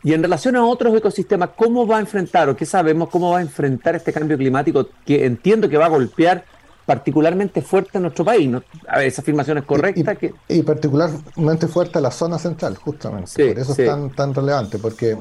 Y 0.03 0.13
en 0.13 0.21
relación 0.21 0.55
a 0.57 0.65
otros 0.65 0.93
ecosistemas, 0.95 1.51
¿cómo 1.55 1.87
va 1.87 1.97
a 1.97 1.99
enfrentar 2.01 2.49
o 2.49 2.55
qué 2.55 2.65
sabemos 2.65 3.09
cómo 3.09 3.31
va 3.31 3.37
a 3.37 3.41
enfrentar 3.41 3.95
este 3.95 4.11
cambio 4.11 4.37
climático 4.37 4.87
que 5.05 5.25
entiendo 5.25 5.69
que 5.69 5.77
va 5.77 5.85
a 5.85 5.89
golpear 5.89 6.43
particularmente 6.85 7.61
fuerte 7.61 7.91
en 7.97 8.01
nuestro 8.01 8.25
país? 8.25 8.53
A 8.87 8.97
ver, 8.97 9.07
esa 9.07 9.21
afirmación 9.21 9.59
es 9.59 9.63
correcta. 9.63 10.13
Y, 10.13 10.17
que... 10.17 10.33
y 10.49 10.61
particularmente 10.61 11.67
fuerte 11.67 11.99
a 11.99 12.01
la 12.01 12.11
zona 12.11 12.37
central, 12.37 12.75
justamente. 12.75 13.53
Por 13.53 13.59
eso 13.59 13.71
es 13.71 13.87
tan, 13.87 14.09
tan 14.09 14.33
relevante, 14.33 14.77
porque 14.77 15.17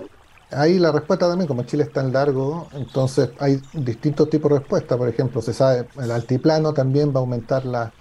ahí 0.50 0.80
la 0.80 0.90
respuesta 0.90 1.28
también, 1.28 1.46
como 1.46 1.62
Chile 1.62 1.84
es 1.84 1.92
tan 1.92 2.12
largo, 2.12 2.68
entonces 2.72 3.30
hay 3.38 3.62
distintos 3.72 4.30
tipos 4.30 4.50
de 4.50 4.58
respuestas. 4.58 4.98
Por 4.98 5.08
ejemplo, 5.08 5.40
se 5.42 5.52
sabe, 5.52 5.86
el 6.02 6.10
altiplano 6.10 6.72
también 6.72 7.10
va 7.10 7.18
a 7.18 7.20
aumentar 7.20 7.64
la... 7.64 7.92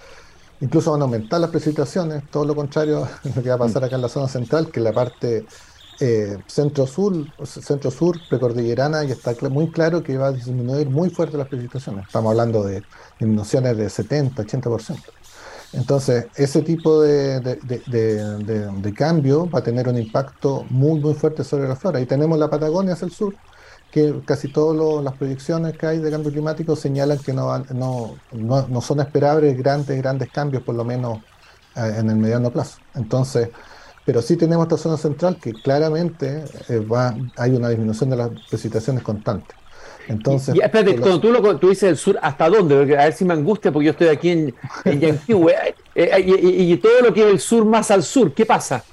Incluso 0.62 0.92
van 0.92 1.02
a 1.02 1.06
aumentar 1.06 1.40
las 1.42 1.50
precipitaciones, 1.52 2.24
todo 2.30 2.46
lo 2.46 2.56
contrario 2.56 3.04
a 3.04 3.10
lo 3.36 3.42
que 3.42 3.50
va 3.50 3.56
a 3.56 3.60
pasar 3.60 3.84
acá 3.84 3.96
en 3.96 4.02
la 4.02 4.10
zona 4.10 4.28
central, 4.28 4.72
que 4.72 4.80
la 4.80 4.94
parte 4.94 5.46
eh, 6.04 6.38
centro-sur, 6.48 7.28
centro-sur 7.46 8.20
precordillerana, 8.28 9.04
y 9.04 9.12
está 9.12 9.36
muy 9.50 9.70
claro 9.70 10.02
que 10.02 10.18
va 10.18 10.28
a 10.28 10.32
disminuir 10.32 10.90
muy 10.90 11.12
fuerte 11.12 11.38
las 11.38 11.48
precipitaciones. 11.48 12.08
Estamos 12.08 12.32
hablando 12.32 12.64
de 12.64 12.82
disminuciones 13.20 13.78
de 13.78 13.88
70, 13.88 14.44
80%. 14.44 14.98
Entonces, 15.74 16.26
ese 16.36 16.64
tipo 16.64 17.02
de, 17.02 17.40
cambio 18.98 19.50
va 19.50 19.60
a 19.60 19.64
tener 19.64 19.88
un 19.88 19.98
impacto 19.98 20.66
muy, 20.70 21.00
muy 21.00 21.14
fuerte 21.14 21.44
sobre 21.44 21.68
la 21.68 21.76
flora. 21.76 22.02
Y 22.02 22.08
tenemos 22.08 22.40
la 22.40 22.50
Patagonia 22.50 22.94
hacia 22.94 23.06
el 23.06 23.12
sur, 23.12 23.36
que 23.92 24.22
casi 24.26 24.52
todas 24.52 25.04
las 25.04 25.14
proyecciones 25.14 25.78
que 25.78 25.86
hay 25.86 26.00
de 26.00 26.10
cambio 26.10 26.32
climático 26.32 26.76
señalan 26.76 27.20
que 27.20 27.32
no, 27.32 27.64
no 28.34 28.82
son 28.82 29.00
esperables 29.02 29.56
grandes, 29.58 29.98
grandes 30.02 30.32
cambios, 30.32 30.64
por 30.64 30.74
lo 30.74 30.84
menos 30.84 31.20
eh, 31.76 31.96
en 32.00 32.10
el 32.10 32.18
mediano 32.18 32.52
plazo. 32.52 32.80
Entonces, 32.96 33.50
pero 34.06 34.22
sí 34.22 34.36
tenemos 34.36 34.66
esta 34.66 34.78
zona 34.78 34.98
central 34.98 35.38
que 35.42 35.54
claramente 35.54 36.44
eh, 36.70 36.80
va, 36.80 37.16
hay 37.38 37.52
una 37.52 37.70
disminución 37.70 38.10
de 38.10 38.16
las 38.16 38.30
precipitaciones 38.50 39.04
constantes. 39.04 39.56
Entonces, 40.08 40.56
y, 40.56 40.60
espérate, 40.60 41.00
cuando 41.00 41.20
tú, 41.20 41.32
lo, 41.32 41.58
tú 41.58 41.70
dices 41.70 41.84
el 41.84 41.98
sur, 41.98 42.18
¿hasta 42.22 42.50
dónde? 42.50 42.76
a 42.76 43.04
ver 43.04 43.14
si 43.14 43.24
me 43.24 43.34
angustia 43.34 43.72
porque 43.72 43.86
yo 43.86 43.92
estoy 43.92 44.08
aquí 44.08 44.30
en, 44.30 44.56
en 44.86 45.04
eh, 45.28 45.76
eh, 45.96 46.20
y, 46.20 46.76
todo 46.78 47.02
lo 47.02 47.14
que 47.14 47.24
es 47.24 47.32
el 47.34 47.40
sur 47.40 47.66
más 47.66 47.92
al 47.92 48.04
sur, 48.04 48.34
¿qué 48.34 48.46
pasa 48.46 48.84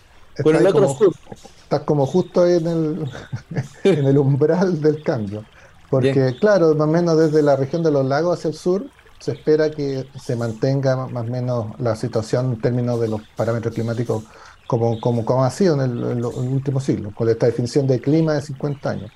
con 0.42 0.54
el 0.54 0.66
otro 0.66 0.94
sur? 0.94 1.14
Estás 1.62 1.80
como 1.80 2.06
justo 2.06 2.46
en 2.46 2.66
el, 2.66 3.10
en 3.84 4.06
el 4.06 4.18
umbral 4.18 4.80
del 4.80 5.02
cambio. 5.02 5.44
Porque, 5.90 6.36
claro, 6.38 6.74
más 6.74 6.86
o 6.86 6.90
menos 6.90 7.18
desde 7.18 7.42
la 7.42 7.56
región 7.56 7.82
de 7.82 7.90
los 7.90 8.04
lagos 8.04 8.38
hacia 8.38 8.48
el 8.48 8.54
sur, 8.54 8.84
se 9.18 9.32
espera 9.32 9.70
que 9.70 10.06
se 10.22 10.36
mantenga 10.36 11.08
más 11.08 11.26
o 11.26 11.30
menos 11.30 11.80
la 11.80 11.96
situación 11.96 12.52
en 12.52 12.60
términos 12.60 13.00
de 13.00 13.08
los 13.08 13.22
parámetros 13.36 13.74
climáticos 13.74 14.24
como, 14.68 15.00
como, 15.00 15.24
como 15.24 15.44
ha 15.44 15.50
sido 15.50 15.74
en 15.74 15.80
el, 15.80 16.24
último 16.24 16.78
siglo, 16.78 17.12
con 17.12 17.28
esta 17.28 17.46
definición 17.46 17.88
de 17.88 18.00
clima 18.00 18.34
de 18.34 18.42
50 18.42 18.90
años. 18.90 19.10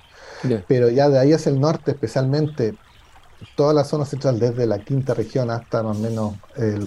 Pero 0.67 0.89
ya 0.89 1.07
de 1.07 1.19
ahí 1.19 1.31
hacia 1.31 1.51
el 1.51 1.61
norte, 1.61 1.91
especialmente 1.91 2.75
toda 3.55 3.73
la 3.73 3.85
zona 3.85 4.03
central, 4.03 4.39
desde 4.39 4.65
la 4.67 4.79
quinta 4.79 5.13
región 5.13 5.49
hasta 5.49 5.83
más 5.83 5.95
o 5.95 5.99
menos 6.01 6.33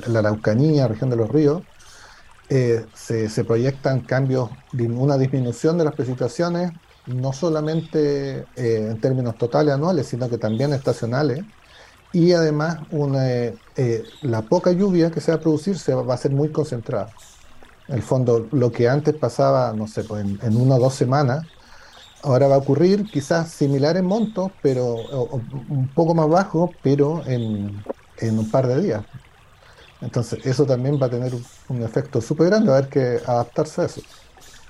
la 0.08 0.18
Araucanía, 0.18 0.88
región 0.88 1.08
de 1.08 1.16
los 1.16 1.30
ríos, 1.30 1.62
eh, 2.48 2.84
se, 2.94 3.44
proyectan 3.44 4.00
cambios, 4.00 4.50
una 4.72 5.16
disminución 5.16 5.78
de 5.78 5.84
las 5.84 5.94
precipitaciones, 5.94 6.72
no 7.06 7.32
solamente 7.32 8.46
eh, 8.56 8.88
en 8.90 9.00
términos 9.00 9.36
totales 9.38 9.74
anuales, 9.74 10.08
sino 10.08 10.28
que 10.28 10.38
también 10.38 10.72
estacionales. 10.72 11.44
Y 12.12 12.32
además, 12.32 12.78
una, 12.90 13.28
eh, 13.28 14.04
la 14.22 14.42
poca 14.42 14.72
lluvia 14.72 15.10
que 15.10 15.20
se 15.20 15.32
va 15.32 15.38
a 15.38 15.40
producir 15.40 15.78
se 15.78 15.94
va 15.94 16.14
a 16.14 16.16
ser 16.16 16.32
muy 16.32 16.50
concentrada. 16.50 17.12
En 17.88 17.96
el 17.96 18.02
fondo, 18.02 18.48
lo 18.52 18.72
que 18.72 18.88
antes 18.88 19.14
pasaba, 19.14 19.72
no 19.72 19.86
sé, 19.86 20.04
pues 20.04 20.24
en, 20.24 20.56
una 20.56 20.74
o 20.76 20.80
dos 20.80 20.94
semanas, 20.94 21.46
ahora 22.22 22.48
va 22.48 22.56
a 22.56 22.58
ocurrir 22.58 23.04
quizás 23.10 23.50
similar 23.50 23.96
en 23.96 24.06
monto, 24.06 24.50
pero 24.60 24.96
un 25.68 25.88
poco 25.94 26.14
más 26.14 26.28
bajo, 26.28 26.72
pero 26.82 27.22
en, 27.26 27.82
un 28.20 28.50
par 28.50 28.66
de 28.66 28.82
días. 28.82 29.04
Entonces, 30.00 30.44
eso 30.44 30.66
también 30.66 31.00
va 31.00 31.06
a 31.06 31.10
tener 31.10 31.32
un, 31.68 31.82
efecto 31.82 32.20
súper 32.20 32.48
grande, 32.48 32.68
va 32.68 32.74
a 32.74 32.78
haber 32.78 32.90
que 32.90 33.20
adaptarse 33.24 33.82
a 33.82 33.84
eso. 33.84 34.02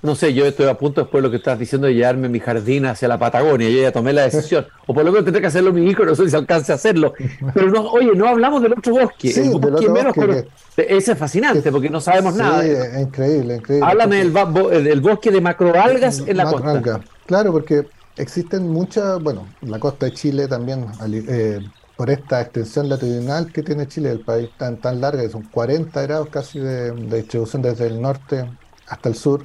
No 0.03 0.15
sé, 0.15 0.35
yo 0.35 0.47
estoy 0.47 0.67
a 0.69 0.75
punto 0.75 1.01
después 1.01 1.23
de 1.23 1.29
lo 1.29 1.31
que 1.31 1.39
estás 1.39 1.59
diciendo 1.59 1.87
de 1.87 1.95
llevarme 1.95 2.29
mi 2.29 2.39
jardín 2.39 2.87
hacia 2.87 3.09
la 3.09 3.19
Patagonia. 3.19 3.69
Yo 3.69 3.81
ya 3.83 3.93
tomé 3.93 4.13
la 4.13 4.23
decisión. 4.23 4.67
o 4.87 4.95
por 4.95 5.05
lo 5.05 5.11
menos 5.11 5.25
tendré 5.25 5.41
que 5.41 5.49
hacerlo 5.49 5.73
mi 5.73 5.89
hijo, 5.89 6.05
no 6.05 6.15
sé 6.15 6.29
si 6.29 6.37
alcance 6.37 6.73
a 6.73 6.75
hacerlo. 6.75 7.15
Pero 7.55 7.71
no, 7.71 7.91
oye, 7.91 8.13
no 8.15 8.29
hablamos 8.29 8.63
del 8.63 8.73
otro 8.73 8.95
bosque. 8.95 9.33
Sí, 9.33 9.41
del 9.49 9.55
otro 9.55 9.93
bosque 9.93 10.49
ese 10.77 11.13
es 11.13 11.19
fascinante 11.19 11.73
porque 11.73 11.89
no 11.89 12.01
sabemos 12.01 12.35
nada. 12.35 12.63
Sí, 12.63 12.71
increíble, 13.01 13.57
increíble. 13.57 13.87
Háblame 13.87 14.17
del, 14.17 15.01
bosque 15.01 15.31
de 15.31 15.41
macroalgas 15.41 16.21
en 16.27 16.37
la 16.37 16.51
costa. 16.51 17.01
Claro, 17.25 17.53
porque 17.53 17.87
existen 18.17 18.69
muchas, 18.69 19.23
bueno, 19.23 19.47
la 19.63 19.79
costa 19.79 20.07
de 20.07 20.13
Chile 20.13 20.49
también, 20.49 20.87
eh, 21.11 21.61
por 21.97 22.11
esta 22.11 22.43
extensión 22.43 22.89
latitudinal 22.89 23.53
que 23.53 23.63
tiene 23.63 23.89
Chile, 23.89 24.11
el 24.11 24.21
país 24.21 24.51
tan, 24.59 24.77
tan 24.77 25.01
largo, 25.01 25.23
que 25.23 25.31
son 25.31 25.45
40 25.45 26.03
grados 26.03 26.29
casi 26.29 26.59
de, 26.59 26.93
distribución 26.93 27.63
desde 27.63 27.87
el 27.87 28.01
norte 28.01 28.45
hasta 28.87 29.09
el 29.09 29.15
sur, 29.17 29.43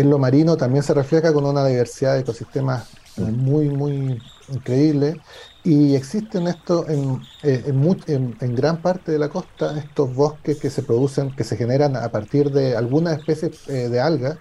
en 0.00 0.10
lo 0.10 0.18
marino 0.18 0.56
también 0.56 0.82
se 0.82 0.94
refleja 0.94 1.32
con 1.32 1.46
una 1.46 1.64
diversidad 1.66 2.14
de 2.14 2.20
ecosistemas 2.20 2.88
muy, 3.16 3.68
muy 3.68 4.20
increíble. 4.48 5.20
Y 5.64 5.96
existen 5.96 6.46
esto 6.46 6.88
en, 6.88 7.20
eh, 7.42 7.64
en, 7.66 8.36
en, 8.40 8.54
gran 8.54 8.80
parte 8.82 9.10
de 9.10 9.18
la 9.18 9.28
costa, 9.28 9.76
estos 9.78 10.14
bosques 10.14 10.58
que 10.58 10.70
se 10.70 10.82
producen, 10.82 11.34
que 11.34 11.42
se 11.42 11.56
generan 11.56 11.96
a 11.96 12.08
partir 12.10 12.52
de 12.52 12.76
algunas 12.76 13.18
especies 13.18 13.68
eh, 13.68 13.88
de 13.88 14.00
algas. 14.00 14.38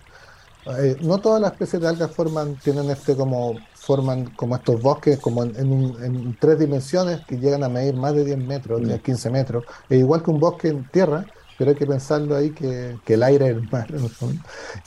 Eh, 0.80 0.98
no 1.02 1.20
todas 1.20 1.41
las 1.41 1.54
especies 1.54 1.82
de 1.82 1.88
algas 1.88 2.12
forman, 2.12 2.58
tienen 2.58 2.89
este 2.91 3.15
como, 3.15 3.56
forman 3.74 4.26
como 4.36 4.56
estos 4.56 4.82
bosques 4.82 5.20
como 5.20 5.44
en, 5.44 6.38
tres 6.39 6.60
dimensiones 6.60 7.26
que 7.26 7.38
llegan 7.38 7.63
a 7.63 7.70
medir 7.70 7.96
más 7.96 8.13
de 8.13 8.26
10 8.26 8.38
metros, 8.39 8.82
15 9.04 9.30
metros. 9.32 9.63
Igual 9.89 10.22
que 10.22 10.32
un 10.32 10.39
bosque 10.39 10.68
en 10.68 10.84
tierra, 10.91 11.26
pero 11.58 11.72
hay 11.72 11.78
que 11.78 11.86
pensarlo 11.86 12.36
ahí 12.36 12.52
que, 12.52 12.98
que 13.06 13.13
el 13.15 13.24
aire 13.24 13.46
es 13.48 13.52
el 13.52 13.70
mar, 13.70 13.88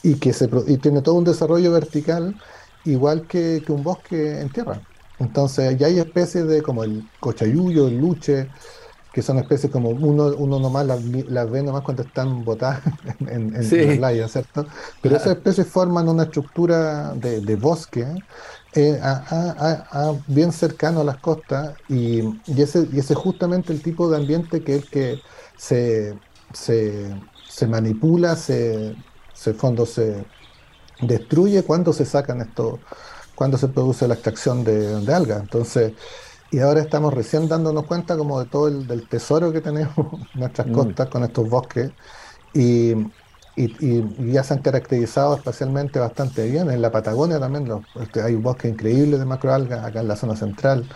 y 0.02 0.14
que 0.14 0.32
se, 0.32 0.48
y 0.66 0.76
tiene 0.78 1.02
todo 1.02 1.16
un 1.16 1.24
desarrollo 1.24 1.72
vertical 1.72 2.34
igual 2.84 3.26
que, 3.26 3.62
que 3.64 3.72
un 3.72 3.82
bosque 3.82 4.40
en 4.40 4.50
tierra. 4.50 4.80
Entonces, 5.18 5.76
ya 5.76 5.88
hay 5.88 5.98
especies 5.98 6.46
de 6.46 6.62
como 6.62 6.84
el 6.84 7.08
cochayuyo, 7.20 7.88
el 7.88 7.98
luche, 7.98 8.48
que 9.12 9.22
son 9.22 9.38
especies 9.38 9.72
como 9.72 9.88
uno, 9.88 10.26
uno 10.36 10.60
nomás 10.60 10.86
las, 10.86 11.50
ve 11.50 11.62
nomás 11.62 11.82
cuando 11.82 12.02
están 12.02 12.44
botadas 12.44 12.82
en, 13.20 13.54
en, 13.56 13.90
la 13.90 13.96
playa, 13.96 14.28
¿cierto? 14.28 14.66
Pero 15.02 15.16
esas 15.16 15.36
especies 15.36 15.66
forman 15.66 16.08
una 16.08 16.24
estructura 16.24 17.14
de, 17.14 17.56
bosque 17.56 18.06
eh, 18.74 19.00
bien 20.26 20.52
cercano 20.52 21.00
a 21.00 21.04
las 21.04 21.16
costas 21.16 21.74
y, 21.88 22.20
ese, 22.46 22.86
y 22.92 23.00
ese 23.00 23.14
es 23.14 23.18
justamente 23.18 23.72
el 23.72 23.82
tipo 23.82 24.08
de 24.08 24.18
ambiente 24.18 24.62
que 24.62 24.76
es 24.76 24.84
que 24.84 25.18
se, 25.56 26.16
se, 26.52 27.66
manipula, 27.66 28.36
se, 28.36 28.94
se, 29.32 29.54
fondo, 29.54 29.86
se 29.86 30.24
destruye 31.00 31.62
cuando 31.62 31.92
se 31.92 32.04
sacan 32.04 32.40
estos 32.40 32.80
cuando 33.34 33.56
se 33.56 33.68
produce 33.68 34.08
la 34.08 34.14
extracción 34.14 34.64
de, 34.64 35.00
de 35.00 35.14
algas. 35.14 35.40
Entonces, 35.40 35.92
y 36.50 36.58
ahora 36.58 36.80
estamos 36.80 37.14
recién 37.14 37.48
dándonos 37.48 37.84
cuenta 37.84 38.16
como 38.16 38.40
de 38.40 38.46
todo 38.46 38.66
el 38.66 38.86
del 38.88 39.06
tesoro 39.08 39.52
que 39.52 39.60
tenemos 39.60 39.96
en 40.34 40.40
nuestras 40.40 40.66
mm. 40.66 40.72
costas 40.72 41.08
con 41.08 41.22
estos 41.22 41.48
bosques 41.48 41.92
y, 42.52 42.94
y, 43.54 44.32
ya 44.32 44.42
se 44.42 44.54
han 44.54 44.62
caracterizado 44.62 45.36
especialmente 45.36 46.00
bastante 46.00 46.48
bien. 46.50 46.70
En 46.70 46.82
la 46.82 46.90
Patagonia 46.90 47.38
también 47.38 47.68
este, 48.00 48.22
hay 48.22 48.34
un 48.34 48.42
bosque 48.42 48.68
increíble 48.68 49.18
de 49.18 49.24
macroalgas 49.24 49.84
acá 49.84 50.00
en 50.00 50.08
la 50.08 50.16
zona 50.16 50.34
central. 50.34 50.88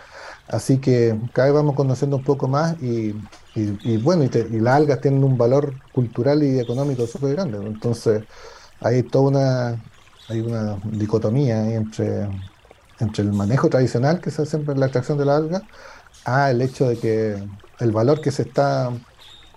Así 0.48 0.78
que 0.78 1.18
cada 1.32 1.48
vez 1.48 1.54
vamos 1.54 1.76
conociendo 1.76 2.16
un 2.16 2.24
poco 2.24 2.48
más 2.48 2.80
y, 2.82 3.14
bueno, 4.02 4.24
y, 4.24 4.60
las 4.60 4.74
algas 4.74 5.00
tienen 5.00 5.24
un 5.24 5.36
valor 5.36 5.74
cultural 5.92 6.42
y 6.42 6.58
económico 6.58 7.06
súper 7.06 7.34
grande. 7.34 7.58
Entonces 7.58 8.24
hay 8.80 9.02
toda 9.02 9.28
una, 9.28 9.82
hay 10.28 10.40
una 10.40 10.78
dicotomía 10.84 11.74
entre, 11.74 12.28
entre 12.98 13.24
el 13.24 13.32
manejo 13.32 13.68
tradicional 13.68 14.20
que 14.20 14.30
se 14.30 14.42
hace 14.42 14.56
en 14.56 14.80
la 14.80 14.86
extracción 14.86 15.18
de 15.18 15.24
la 15.24 15.36
alga 15.36 15.62
a 16.24 16.50
el 16.50 16.62
hecho 16.62 16.88
de 16.88 16.98
que 16.98 17.42
el 17.80 17.90
valor 17.90 18.20
que 18.20 18.30
se 18.30 18.42
está 18.42 18.90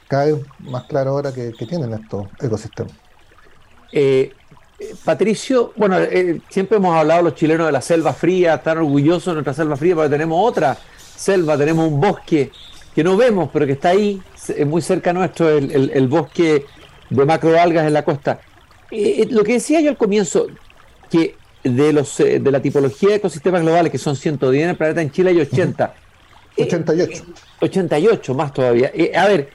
cada 0.07 0.25
vez 0.25 0.35
más 0.59 0.83
claro 0.83 1.11
ahora 1.11 1.33
que, 1.33 1.51
tienen 1.51 1.93
estos 1.93 2.27
ecosistemas. 2.41 2.93
Eh, 3.91 4.33
Patricio, 5.03 5.71
bueno, 5.77 5.97
eh, 5.97 6.41
siempre 6.49 6.77
hemos 6.77 6.95
hablado 6.95 7.23
los 7.23 7.35
chilenos 7.35 7.65
de 7.65 7.71
la 7.71 7.81
selva 7.81 8.13
fría, 8.13 8.55
están 8.55 8.79
orgullosos 8.79 9.27
de 9.27 9.33
nuestra 9.33 9.53
selva 9.53 9.77
fría, 9.77 9.95
porque 9.95 10.09
tenemos 10.09 10.37
otra 10.41 10.77
selva, 11.15 11.57
tenemos 11.57 11.87
un 11.87 11.99
bosque 11.99 12.51
que 12.95 13.03
no 13.03 13.17
vemos, 13.17 13.49
pero 13.51 13.65
que 13.65 13.73
está 13.73 13.89
ahí, 13.89 14.21
muy 14.65 14.81
cerca 14.81 15.11
nuestro, 15.11 15.49
el, 15.49 15.91
el 15.93 16.07
bosque 16.07 16.65
de 17.09 17.25
macroalgas 17.25 17.85
en 17.85 17.93
la 17.93 18.03
costa. 18.03 18.39
Eh, 18.91 19.21
eh, 19.21 19.27
lo 19.29 19.43
que 19.43 19.53
decía 19.53 19.81
yo 19.81 19.89
al 19.89 19.97
comienzo, 19.97 20.47
que 21.09 21.35
de 21.63 21.93
los 21.93 22.19
eh, 22.19 22.39
de 22.39 22.51
la 22.51 22.61
tipología 22.61 23.09
de 23.09 23.15
ecosistemas 23.15 23.61
globales, 23.61 23.91
que 23.91 23.97
son 23.97 24.15
110 24.15 24.63
en 24.63 24.69
el 24.69 24.77
planeta, 24.77 25.01
en 25.01 25.11
Chile 25.11 25.31
hay 25.31 25.41
80. 25.41 25.93
88. 26.57 27.25
88 27.61 28.33
más 28.33 28.53
todavía. 28.53 28.91
a 29.15 29.27
ver, 29.27 29.49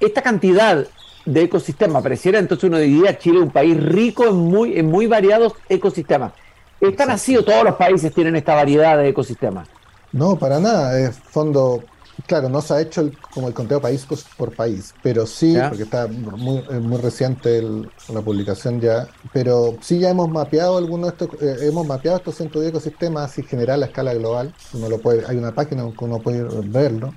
esta 0.00 0.22
cantidad 0.22 0.86
de 1.26 1.42
ecosistemas, 1.42 2.02
pareciera 2.02 2.38
entonces 2.38 2.64
uno 2.64 2.78
diría 2.78 3.18
Chile 3.18 3.40
un 3.40 3.50
país 3.50 3.82
rico 3.82 4.26
en 4.26 4.36
muy, 4.36 4.78
en 4.78 4.86
muy 4.86 5.06
variados 5.06 5.52
ecosistemas. 5.68 6.32
¿Están 6.80 7.10
así 7.10 7.36
o 7.36 7.44
todos 7.44 7.64
los 7.64 7.74
países 7.76 8.12
tienen 8.12 8.36
esta 8.36 8.54
variedad 8.54 8.96
de 8.98 9.08
ecosistemas? 9.08 9.68
No, 10.12 10.36
para 10.36 10.60
nada. 10.60 10.98
Es 10.98 11.18
fondo 11.18 11.82
Claro, 12.26 12.48
no 12.48 12.60
se 12.60 12.74
ha 12.74 12.80
hecho 12.80 13.10
como 13.32 13.48
el 13.48 13.54
conteo 13.54 13.80
país 13.80 14.06
por 14.38 14.54
país, 14.54 14.94
pero 15.02 15.26
sí, 15.26 15.56
porque 15.68 15.82
está 15.82 16.06
muy, 16.06 16.62
muy 16.80 16.98
reciente 16.98 17.60
la 17.62 18.20
publicación 18.22 18.80
ya, 18.80 19.08
pero 19.32 19.76
sí 19.80 19.98
ya 19.98 20.10
hemos 20.10 20.28
mapeado 20.30 20.78
algunos 20.78 21.08
de 21.08 21.24
estos, 21.24 21.42
eh, 21.42 21.66
hemos 21.68 21.86
mapeado 21.86 22.18
estos 22.18 22.36
110 22.36 22.70
ecosistemas 22.70 23.36
en 23.36 23.44
general 23.44 23.82
a 23.82 23.86
escala 23.86 24.14
global, 24.14 24.54
uno 24.72 24.88
lo 24.88 24.98
puede, 24.98 25.26
hay 25.26 25.36
una 25.36 25.52
página 25.54 25.82
donde 25.82 25.96
uno 26.00 26.20
puede 26.20 26.44
verlo, 26.68 27.12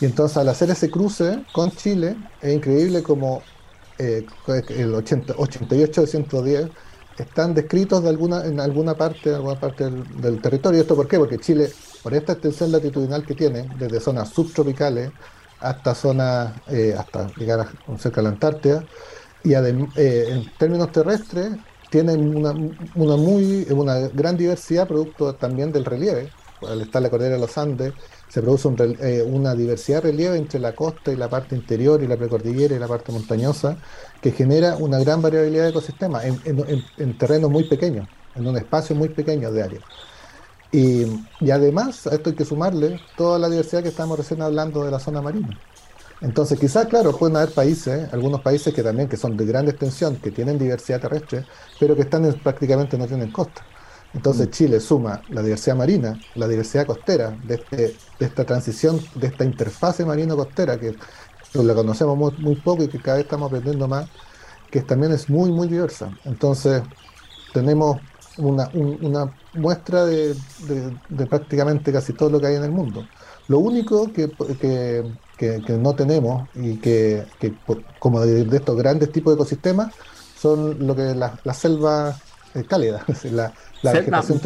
y 0.00 0.04
entonces 0.04 0.36
al 0.36 0.48
hacer 0.48 0.68
ese 0.70 0.90
cruce 0.90 1.44
con 1.52 1.70
Chile, 1.70 2.16
es 2.42 2.54
increíble 2.54 3.04
como 3.04 3.40
eh, 3.98 4.26
el 4.68 4.94
80, 4.94 5.34
88 5.38 6.00
de 6.00 6.06
110 6.08 6.70
están 7.18 7.54
descritos 7.54 8.02
de 8.02 8.08
alguna, 8.08 8.44
en 8.44 8.58
alguna 8.58 8.94
parte, 8.94 9.28
en 9.28 9.36
alguna 9.36 9.60
parte 9.60 9.84
del, 9.84 10.20
del 10.20 10.40
territorio. 10.42 10.80
¿Esto 10.80 10.96
por 10.96 11.06
qué? 11.06 11.16
Porque 11.18 11.38
Chile 11.38 11.70
por 12.04 12.12
esta 12.12 12.34
extensión 12.34 12.70
latitudinal 12.70 13.24
que 13.24 13.34
tiene, 13.34 13.66
desde 13.78 13.98
zonas 13.98 14.28
subtropicales 14.28 15.10
hasta 15.58 15.94
zonas, 15.94 16.52
eh, 16.68 16.94
hasta 16.96 17.28
llegar 17.36 17.60
a, 17.60 17.98
cerca 17.98 18.20
de 18.20 18.24
la 18.24 18.28
Antártida, 18.28 18.84
y 19.42 19.54
eh, 19.54 20.28
en 20.28 20.52
términos 20.58 20.92
terrestres 20.92 21.52
tienen 21.88 22.36
una, 22.36 22.52
muy, 23.16 23.66
una 23.70 24.00
gran 24.08 24.36
diversidad 24.36 24.86
producto 24.86 25.34
también 25.34 25.72
del 25.72 25.86
relieve. 25.86 26.30
Al 26.68 26.82
estar 26.82 27.00
la 27.00 27.08
cordillera 27.08 27.36
de 27.36 27.40
los 27.40 27.56
Andes, 27.56 27.94
se 28.28 28.42
produce 28.42 28.68
eh, 29.00 29.22
una 29.22 29.54
diversidad 29.54 30.02
de 30.02 30.10
relieve 30.10 30.36
entre 30.36 30.60
la 30.60 30.74
costa 30.74 31.10
y 31.10 31.16
la 31.16 31.30
parte 31.30 31.56
interior 31.56 32.02
y 32.02 32.06
la 32.06 32.18
precordillera 32.18 32.76
y 32.76 32.78
la 32.78 32.88
parte 32.88 33.12
montañosa, 33.12 33.78
que 34.20 34.30
genera 34.32 34.76
una 34.76 34.98
gran 34.98 35.22
variabilidad 35.22 35.64
de 35.64 35.70
ecosistemas 35.70 36.24
en, 36.24 36.84
en 36.98 37.18
terrenos 37.18 37.50
muy 37.50 37.64
pequeños, 37.64 38.06
en 38.34 38.46
un 38.46 38.58
espacio 38.58 38.94
muy 38.94 39.08
pequeño 39.08 39.50
de 39.50 39.62
área. 39.62 39.80
Y, 40.74 41.06
además 41.52 42.04
a 42.08 42.16
esto 42.16 42.30
hay 42.30 42.36
que 42.36 42.44
sumarle 42.44 43.00
toda 43.16 43.38
la 43.38 43.48
diversidad 43.48 43.84
que 43.84 43.90
estamos 43.90 44.18
recién 44.18 44.42
hablando 44.42 44.84
de 44.84 44.90
la 44.90 44.98
zona 44.98 45.22
marina. 45.22 45.56
Entonces, 46.20 46.58
quizás, 46.58 46.86
claro, 46.86 47.16
pueden 47.16 47.36
haber 47.36 47.50
países, 47.50 48.12
algunos 48.12 48.40
países 48.40 48.74
que 48.74 48.82
también 48.82 49.08
que 49.08 49.16
son 49.16 49.36
de 49.36 49.46
gran 49.46 49.68
extensión, 49.68 50.16
que 50.16 50.32
tienen 50.32 50.58
diversidad 50.58 51.00
terrestre, 51.00 51.44
pero 51.78 51.94
que 51.94 52.02
están 52.02 52.24
prácticamente 52.42 52.98
no 52.98 53.06
tienen 53.06 53.30
costa. 53.30 53.64
Entonces, 54.14 54.48
mm. 54.48 54.50
Chile 54.50 54.80
suma 54.80 55.22
la 55.28 55.42
diversidad 55.42 55.76
marina, 55.76 56.18
la 56.34 56.48
diversidad 56.48 56.86
costera, 56.86 57.30
de, 57.44 57.54
este, 57.54 57.76
de 58.18 58.26
esta 58.26 58.44
transición, 58.44 59.00
de 59.14 59.28
esta 59.28 59.44
interfase 59.44 60.04
marino-costera, 60.04 60.80
que 60.80 60.96
la 61.52 61.74
conocemos 61.74 62.16
muy, 62.16 62.32
muy, 62.38 62.56
poco 62.56 62.82
y 62.82 62.88
que 62.88 62.98
cada 62.98 63.18
vez 63.18 63.26
estamos 63.26 63.46
aprendiendo 63.46 63.86
más, 63.86 64.08
que 64.72 64.80
también 64.82 65.12
es 65.12 65.30
muy, 65.30 65.52
muy 65.52 65.68
diversa. 65.68 66.10
Entonces, 66.24 66.82
tenemos 67.52 68.00
una, 68.38 68.70
una 68.74 69.34
muestra 69.54 70.04
de, 70.04 70.34
prácticamente 71.28 71.92
casi 71.92 72.12
todo 72.12 72.30
lo 72.30 72.40
que 72.40 72.48
hay 72.48 72.56
en 72.56 72.64
el 72.64 72.70
mundo. 72.70 73.06
Lo 73.48 73.58
único 73.58 74.10
que, 74.12 74.30
no 75.68 75.94
tenemos 75.94 76.48
y 76.54 76.76
que, 76.76 77.24
como 77.98 78.20
de, 78.20 78.56
estos 78.56 78.76
grandes 78.76 79.12
tipos 79.12 79.32
de 79.32 79.36
ecosistemas 79.36 79.92
son 80.38 80.86
lo 80.86 80.94
que 80.94 81.14
las 81.14 81.32
la 81.44 81.54
selva 81.54 82.16
eh, 82.54 82.64
cálida, 82.64 83.04
la, 83.32 83.52
la 83.82 83.92
vegetación, 83.92 84.40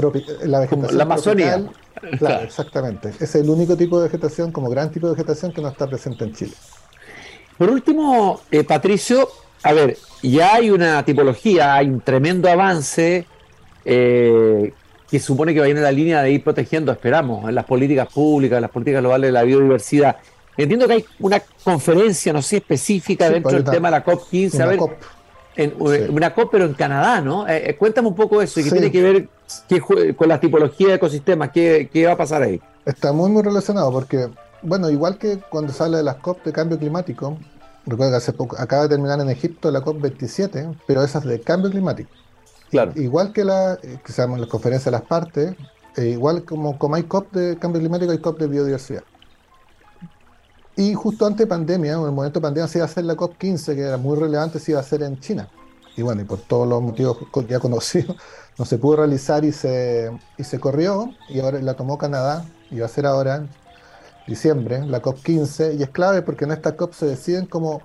la, 0.44 0.60
vegetación 0.60 0.96
la 0.96 1.02
Amazonía. 1.04 1.64
Claro, 2.16 2.44
exactamente. 2.44 3.12
Es 3.18 3.34
el 3.34 3.50
único 3.50 3.76
tipo 3.76 3.98
de 3.98 4.04
vegetación, 4.04 4.52
como 4.52 4.70
gran 4.70 4.88
tipo 4.88 5.08
de 5.08 5.14
vegetación 5.14 5.52
que 5.52 5.60
no 5.60 5.66
está 5.66 5.88
presente 5.88 6.22
en 6.22 6.32
Chile. 6.32 6.52
Por 7.56 7.70
último, 7.70 8.40
eh, 8.52 8.62
Patricio, 8.62 9.28
a 9.64 9.72
ver, 9.72 9.98
ya 10.22 10.54
hay 10.54 10.70
una 10.70 11.04
tipología, 11.04 11.74
hay 11.74 11.88
un 11.88 12.00
tremendo 12.00 12.48
avance 12.48 13.26
eh, 13.90 14.72
que 15.10 15.18
supone 15.18 15.54
que 15.54 15.60
va 15.60 15.68
en 15.68 15.82
la 15.82 15.90
línea 15.90 16.22
de 16.22 16.30
ir 16.30 16.44
protegiendo, 16.44 16.92
esperamos, 16.92 17.48
en 17.48 17.54
las 17.54 17.64
políticas 17.64 18.08
públicas, 18.12 18.56
en 18.56 18.62
las 18.62 18.70
políticas 18.70 19.00
globales 19.00 19.28
de 19.28 19.32
la 19.32 19.42
biodiversidad. 19.42 20.16
Entiendo 20.56 20.86
que 20.86 20.94
hay 20.94 21.04
una 21.20 21.40
conferencia, 21.64 22.32
no 22.32 22.42
sé, 22.42 22.58
específica 22.58 23.30
dentro 23.30 23.52
del 23.52 23.64
tema 23.64 23.90
de 23.90 23.92
la 23.92 24.04
COP15. 24.04 24.54
Una, 24.54 24.76
COP. 24.76 24.92
En, 25.56 25.74
una 25.78 26.34
COP, 26.34 26.50
pero 26.50 26.66
en 26.66 26.74
Canadá, 26.74 27.20
¿no? 27.20 27.48
Eh, 27.48 27.70
eh, 27.70 27.76
cuéntame 27.76 28.08
un 28.08 28.14
poco 28.14 28.42
eso 28.42 28.60
y 28.60 28.64
qué 28.64 28.70
tiene 28.70 28.90
que 28.92 29.02
ver 29.02 29.28
con 30.14 30.28
la 30.28 30.38
tipología 30.38 30.88
de 30.88 30.94
ecosistemas, 30.94 31.50
¿qué, 31.50 31.88
¿qué 31.90 32.06
va 32.06 32.12
a 32.12 32.16
pasar 32.16 32.42
ahí? 32.42 32.60
Está 32.84 33.12
muy, 33.12 33.30
muy 33.30 33.42
relacionado 33.42 33.90
porque, 33.90 34.28
bueno, 34.62 34.90
igual 34.90 35.16
que 35.16 35.38
cuando 35.48 35.72
se 35.72 35.82
habla 35.82 35.98
de 35.98 36.04
las 36.04 36.16
COP 36.16 36.44
de 36.44 36.52
cambio 36.52 36.78
climático, 36.78 37.38
recuerdo 37.86 38.12
que 38.12 38.16
hace 38.18 38.32
poco, 38.34 38.56
acaba 38.58 38.82
de 38.82 38.90
terminar 38.90 39.20
en 39.20 39.30
Egipto 39.30 39.70
la 39.70 39.80
COP 39.80 40.02
27, 40.02 40.68
pero 40.86 41.02
esas 41.02 41.24
de 41.24 41.40
cambio 41.40 41.70
climático. 41.70 42.10
Igual 42.96 43.32
que 43.32 43.44
la 43.44 43.78
que 43.80 44.12
se 44.12 44.22
llama 44.22 44.38
las 44.38 44.48
conferencias 44.48 44.86
de 44.86 44.90
las 44.90 45.02
partes, 45.02 45.54
e 45.96 46.08
igual 46.08 46.44
como, 46.44 46.78
como 46.78 46.94
hay 46.94 47.04
COP 47.04 47.32
de 47.32 47.58
cambio 47.58 47.80
climático, 47.80 48.12
hay 48.12 48.18
COP 48.18 48.38
de 48.38 48.46
biodiversidad. 48.46 49.02
Y 50.76 50.94
justo 50.94 51.26
antes 51.26 51.40
de 51.40 51.46
pandemia, 51.48 51.94
en 51.94 52.04
el 52.04 52.12
momento 52.12 52.38
de 52.38 52.42
pandemia 52.44 52.68
se 52.68 52.78
iba 52.78 52.84
a 52.84 52.88
hacer 52.88 53.04
la 53.04 53.16
COP15, 53.16 53.74
que 53.74 53.80
era 53.80 53.96
muy 53.96 54.16
relevante, 54.16 54.60
se 54.60 54.70
iba 54.72 54.78
a 54.78 54.82
hacer 54.82 55.02
en 55.02 55.18
China. 55.18 55.48
Y 55.96 56.02
bueno, 56.02 56.22
y 56.22 56.24
por 56.24 56.38
todos 56.38 56.68
los 56.68 56.80
motivos 56.80 57.18
ya 57.48 57.58
conocidos, 57.58 58.16
no 58.58 58.64
se 58.64 58.78
pudo 58.78 58.98
realizar 58.98 59.44
y 59.44 59.50
se, 59.50 60.16
y 60.36 60.44
se 60.44 60.60
corrió, 60.60 61.12
y 61.28 61.40
ahora 61.40 61.60
la 61.60 61.74
tomó 61.74 61.98
Canadá, 61.98 62.44
y 62.70 62.78
va 62.78 62.86
a 62.86 62.88
ser 62.88 63.06
ahora 63.06 63.36
en 63.36 63.48
diciembre, 64.28 64.86
la 64.86 65.02
COP15, 65.02 65.76
y 65.76 65.82
es 65.82 65.90
clave 65.90 66.22
porque 66.22 66.44
en 66.44 66.52
esta 66.52 66.76
COP 66.76 66.92
se 66.92 67.06
deciden 67.06 67.46
como 67.46 67.82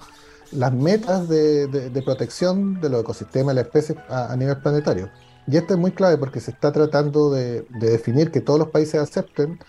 las 0.55 0.73
metas 0.73 1.27
de, 1.27 1.67
de, 1.67 2.01
protección 2.01 2.79
de 2.81 2.89
los 2.89 3.01
ecosistemas 3.01 3.53
y 3.53 3.55
las 3.57 3.65
especies 3.65 3.97
a, 4.09 4.35
nivel 4.35 4.57
planetario. 4.57 5.09
Y 5.47 5.57
esto 5.57 5.73
es 5.73 5.79
muy 5.79 5.91
clave 5.91 6.17
porque 6.17 6.39
se 6.39 6.51
está 6.51 6.71
tratando 6.71 7.31
de, 7.31 7.65
de, 7.79 7.89
definir 7.89 8.31
que 8.31 8.41
todos 8.41 8.59
los 8.59 8.69
países 8.69 8.95
acepten 8.95 9.59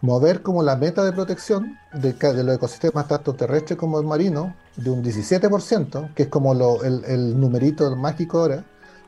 mover 0.00 0.42
como 0.42 0.62
la 0.62 0.76
meta 0.76 1.04
de 1.04 1.12
protección 1.12 1.78
de, 1.94 2.12
de 2.12 2.44
los 2.44 2.56
ecosistemas 2.56 3.08
tanto 3.08 3.34
terrestres 3.34 3.78
como 3.78 4.02
marinos 4.02 4.52
de 4.76 4.90
un 4.90 5.02
17%, 5.02 6.14
que 6.14 6.24
es 6.24 6.28
como 6.28 6.54
lo, 6.54 6.82
el, 6.84 7.04
el, 7.06 7.40
numerito 7.40 7.94
mágico 7.96 8.40
ahora, 8.40 8.64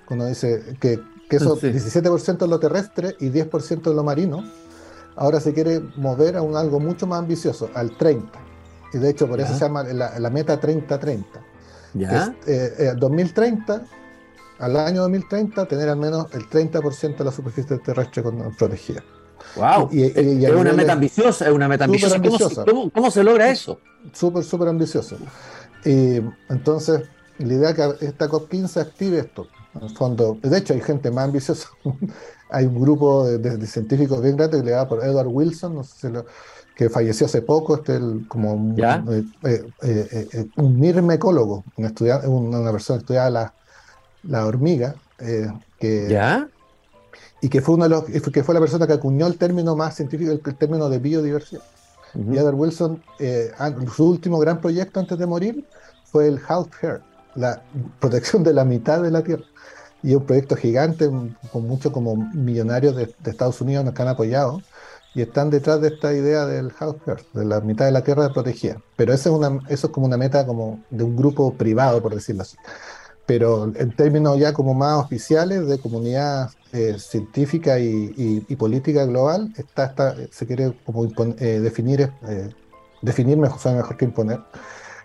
cuando 0.07 0.27
dice 0.27 0.77
que, 0.81 0.99
que 1.29 1.37
eso 1.37 1.57
17% 1.59 2.43
es 2.43 2.49
lo 2.49 2.59
terrestre 2.59 3.17
y 3.21 3.29
10% 3.29 3.91
es 3.91 3.95
lo 3.95 4.03
marino, 4.03 4.43
ahora 5.15 5.41
se 5.41 5.53
quiere 5.53 5.81
mover 5.97 6.37
a 6.37 6.43
un 6.43 6.57
algo 6.57 6.81
mucho 6.81 7.07
más 7.07 7.19
ambicioso, 7.19 7.69
al 7.75 7.97
30. 7.97 8.48
Y 8.93 8.99
de 8.99 9.11
hecho 9.11 9.29
por 9.29 9.41
eso 9.41 9.53
se 9.53 9.61
llama 9.61 9.83
la, 9.83 10.19
la 10.19 10.31
meta 10.31 10.61
30-30. 10.61 11.25
¿Ya? 11.95 12.35
Eh, 12.47 12.93
2030, 12.97 13.77
eh, 13.77 13.81
al 14.59 14.77
año 14.77 15.03
2030, 15.03 15.67
tener 15.67 15.89
al 15.89 15.97
menos 15.97 16.27
el 16.33 16.49
30% 16.49 17.17
de 17.17 17.25
la 17.25 17.33
superficie 17.33 17.79
terrestre 17.79 18.23
protegida. 18.59 19.03
Wow, 19.57 19.89
es 19.93 20.51
una 20.51 20.73
meta 20.73 20.93
ambiciosa, 20.93 21.47
es 21.47 21.53
una 21.53 21.69
meta 21.69 21.85
ambiciosa. 21.85 22.65
¿Cómo, 22.93 23.11
se 23.11 23.23
logra 23.23 23.51
eso? 23.51 23.81
Súper, 24.13 24.45
súper 24.45 24.69
ambicioso. 24.69 25.17
Y 25.85 26.21
entonces, 26.49 27.03
la 27.39 27.55
idea 27.55 27.71
es 27.71 27.77
que 27.77 28.07
esta 28.07 28.29
COP15 28.29 28.81
active 28.81 29.19
esto. 29.21 29.47
En 29.75 29.85
el 29.85 29.97
fondo, 29.97 30.39
de 30.43 30.59
hecho, 30.59 30.75
hay 30.75 30.81
gente 30.81 31.11
más 31.11 31.27
ambiciosa. 31.27 31.69
hay 32.51 32.67
un 32.67 32.81
grupo 32.81 33.27
de, 33.27 33.67
científicos 33.67 34.23
bien 34.23 34.37
grande 34.37 34.59
que 34.59 34.65
le 34.65 34.71
da 34.73 34.89
por 34.89 35.05
Edward 35.05 35.29
Wilson, 35.29 35.75
no 35.75 35.85
sé 35.85 35.95
si 35.99 36.13
lo, 36.13 36.25
que 36.79 36.89
falleció 36.89 37.27
hace 37.27 37.43
poco, 37.43 37.75
este 37.75 37.97
el, 37.97 38.25
como 38.29 38.55
un, 38.55 38.79
eh, 38.79 39.25
eh, 39.43 39.67
eh, 39.83 40.47
un 40.59 40.79
mirmecólogo, 40.79 41.65
un 41.77 41.85
estudiante, 41.87 42.29
una 42.29 42.71
persona 42.71 43.01
que 43.01 43.03
estudiaba 43.03 43.31
la, 43.31 43.55
la 44.23 44.47
hormiga, 44.47 44.95
que, 45.19 46.07
¿Ya? 46.09 46.49
y 47.41 47.49
que 47.49 47.61
fue, 47.63 47.75
uno 47.75 47.83
de 47.83 47.91
los, 47.91 48.05
que 48.05 48.45
fue 48.45 48.55
la 48.55 48.61
persona 48.61 48.87
que 48.87 48.93
acuñó 48.93 49.27
el 49.27 49.37
término 49.37 49.75
más 49.75 49.97
científico, 49.97 50.31
el, 50.31 50.41
término 50.41 50.89
de 50.89 51.01
biodiversidad. 51.01 51.63
Y 52.15 52.39
Edward 52.39 52.55
Wilson, 52.55 53.03
su 53.97 54.11
último 54.11 54.39
gran 54.39 54.61
proyecto 54.61 55.01
antes 55.01 55.19
de 55.19 55.27
morir 55.27 55.67
fue 56.05 56.29
el 56.29 56.41
Half 56.47 56.85
Earth, 56.85 57.03
la 57.35 57.61
protección 57.99 58.45
de 58.45 58.55
la 58.55 58.65
mitad 58.65 59.03
de 59.03 59.11
la 59.11 59.25
Tierra. 59.25 59.45
Y 60.05 60.15
un 60.15 60.25
proyecto 60.25 60.55
gigante, 60.55 61.11
con 61.53 61.67
muchos 61.67 61.91
como 61.91 62.15
millonarios 62.15 62.95
de, 62.95 63.07
de 63.07 63.31
Estados 63.33 63.61
Unidos 63.61 63.93
que 63.93 64.01
han 64.01 64.07
apoyado 64.07 64.63
y 65.15 65.23
están 65.23 65.51
detrás 65.51 65.81
de 65.81 65.89
esta 65.89 66.13
idea 66.13 66.47
del 66.47 66.71
House 66.73 66.97
Earth, 67.07 67.33
de 67.33 67.45
la 67.45 67.61
mitad 67.61 67.87
de 67.87 67.93
la 67.93 68.03
Tierra 68.03 68.33
protegida. 68.33 68.81
Pero 68.97 69.13
eso 69.13 69.31
es, 69.31 69.37
una, 69.37 69.61
eso 69.69 69.87
es 69.89 69.93
como 69.93 70.07
una 70.07 70.17
meta 70.17 70.47
como 70.47 70.85
de 70.91 71.05
un 71.05 71.17
grupo 71.17 71.55
privado, 71.55 72.03
por 72.03 72.15
decirlo 72.15 72.43
así. 72.43 72.57
Pero 73.27 73.71
en 73.75 73.95
términos 73.95 74.39
ya 74.39 74.53
como 74.53 74.75
más 74.75 75.05
oficiales 75.05 75.67
de 75.67 75.79
comunidad 75.79 76.51
eh, 76.73 76.97
científica 76.99 77.79
y, 77.79 78.41
política 78.57 79.05
global, 79.05 79.53
está, 79.57 79.87
está, 79.87 80.15
se 80.31 80.47
quiere 80.47 80.73
como 80.85 81.05
eh, 81.05 81.61
definir, 81.61 82.11
eh, 82.27 82.51
definir 83.03 83.37
mejor, 83.37 83.75
mejor 83.75 83.97
que 83.97 84.05
imponer, 84.05 84.41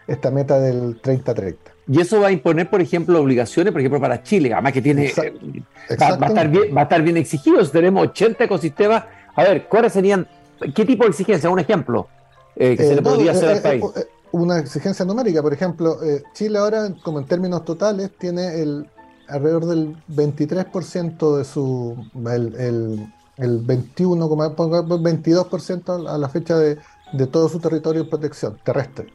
esta 0.08 0.32
meta 0.32 0.60
del 0.60 1.02
30-30. 1.02 1.56
Y 1.88 2.00
eso 2.00 2.22
va 2.22 2.28
a 2.28 2.32
imponer, 2.32 2.70
por 2.70 2.82
ejemplo, 2.82 3.20
obligaciones, 3.20 3.74
por 3.74 3.82
ejemplo, 3.82 4.00
para 4.00 4.24
Chile, 4.24 4.54
además 4.54 4.72
que 4.72 4.82
tiene, 4.82 5.12
va, 5.18 6.26
a 6.26 6.28
estar 6.28 6.50
bien, 6.50 6.76
va 6.76 6.82
a 6.82 6.84
estar 6.84 7.02
bien 7.02 7.18
exigido. 7.18 7.66
Tenemos 7.70 8.08
80 8.08 8.46
ecosistemas 8.46 9.04
a 9.36 9.44
ver, 9.44 9.68
¿cuáles 9.68 9.94
serían, 9.94 10.28
qué 10.76 10.86
tipo 10.86 11.04
de 11.04 11.10
exigencia? 11.10 11.50
Un 11.50 11.60
ejemplo 11.60 12.08
eh, 12.56 12.78
que 12.78 12.84
se 12.84 12.94
le 12.94 13.00
eh, 13.00 13.04
podría 13.04 13.32
hacer 13.32 13.50
al 13.50 13.58
eh, 13.58 13.62
país. 13.62 13.84
una 14.32 14.60
exigencia 14.60 15.06
numérica, 15.06 15.42
por 15.42 15.54
ejemplo, 15.54 15.98
Chile 16.34 16.60
ahora, 16.60 16.94
como 17.04 17.20
en 17.20 17.26
términos 17.26 17.66
totales, 17.66 18.12
tiene 18.18 18.62
el 18.62 18.88
alrededor 19.28 19.66
del 19.66 19.96
23% 20.10 21.38
de 21.38 21.46
su, 21.46 21.98
el, 22.16 22.56
el, 22.56 23.14
el 23.38 23.60
21, 23.60 24.30
22% 24.30 26.08
a 26.08 26.18
la 26.18 26.30
fecha 26.30 26.58
de, 26.58 26.78
de, 27.14 27.28
todo 27.28 27.50
su 27.50 27.60
territorio 27.60 28.02
en 28.04 28.10
protección 28.10 28.60
terrestre. 28.64 29.08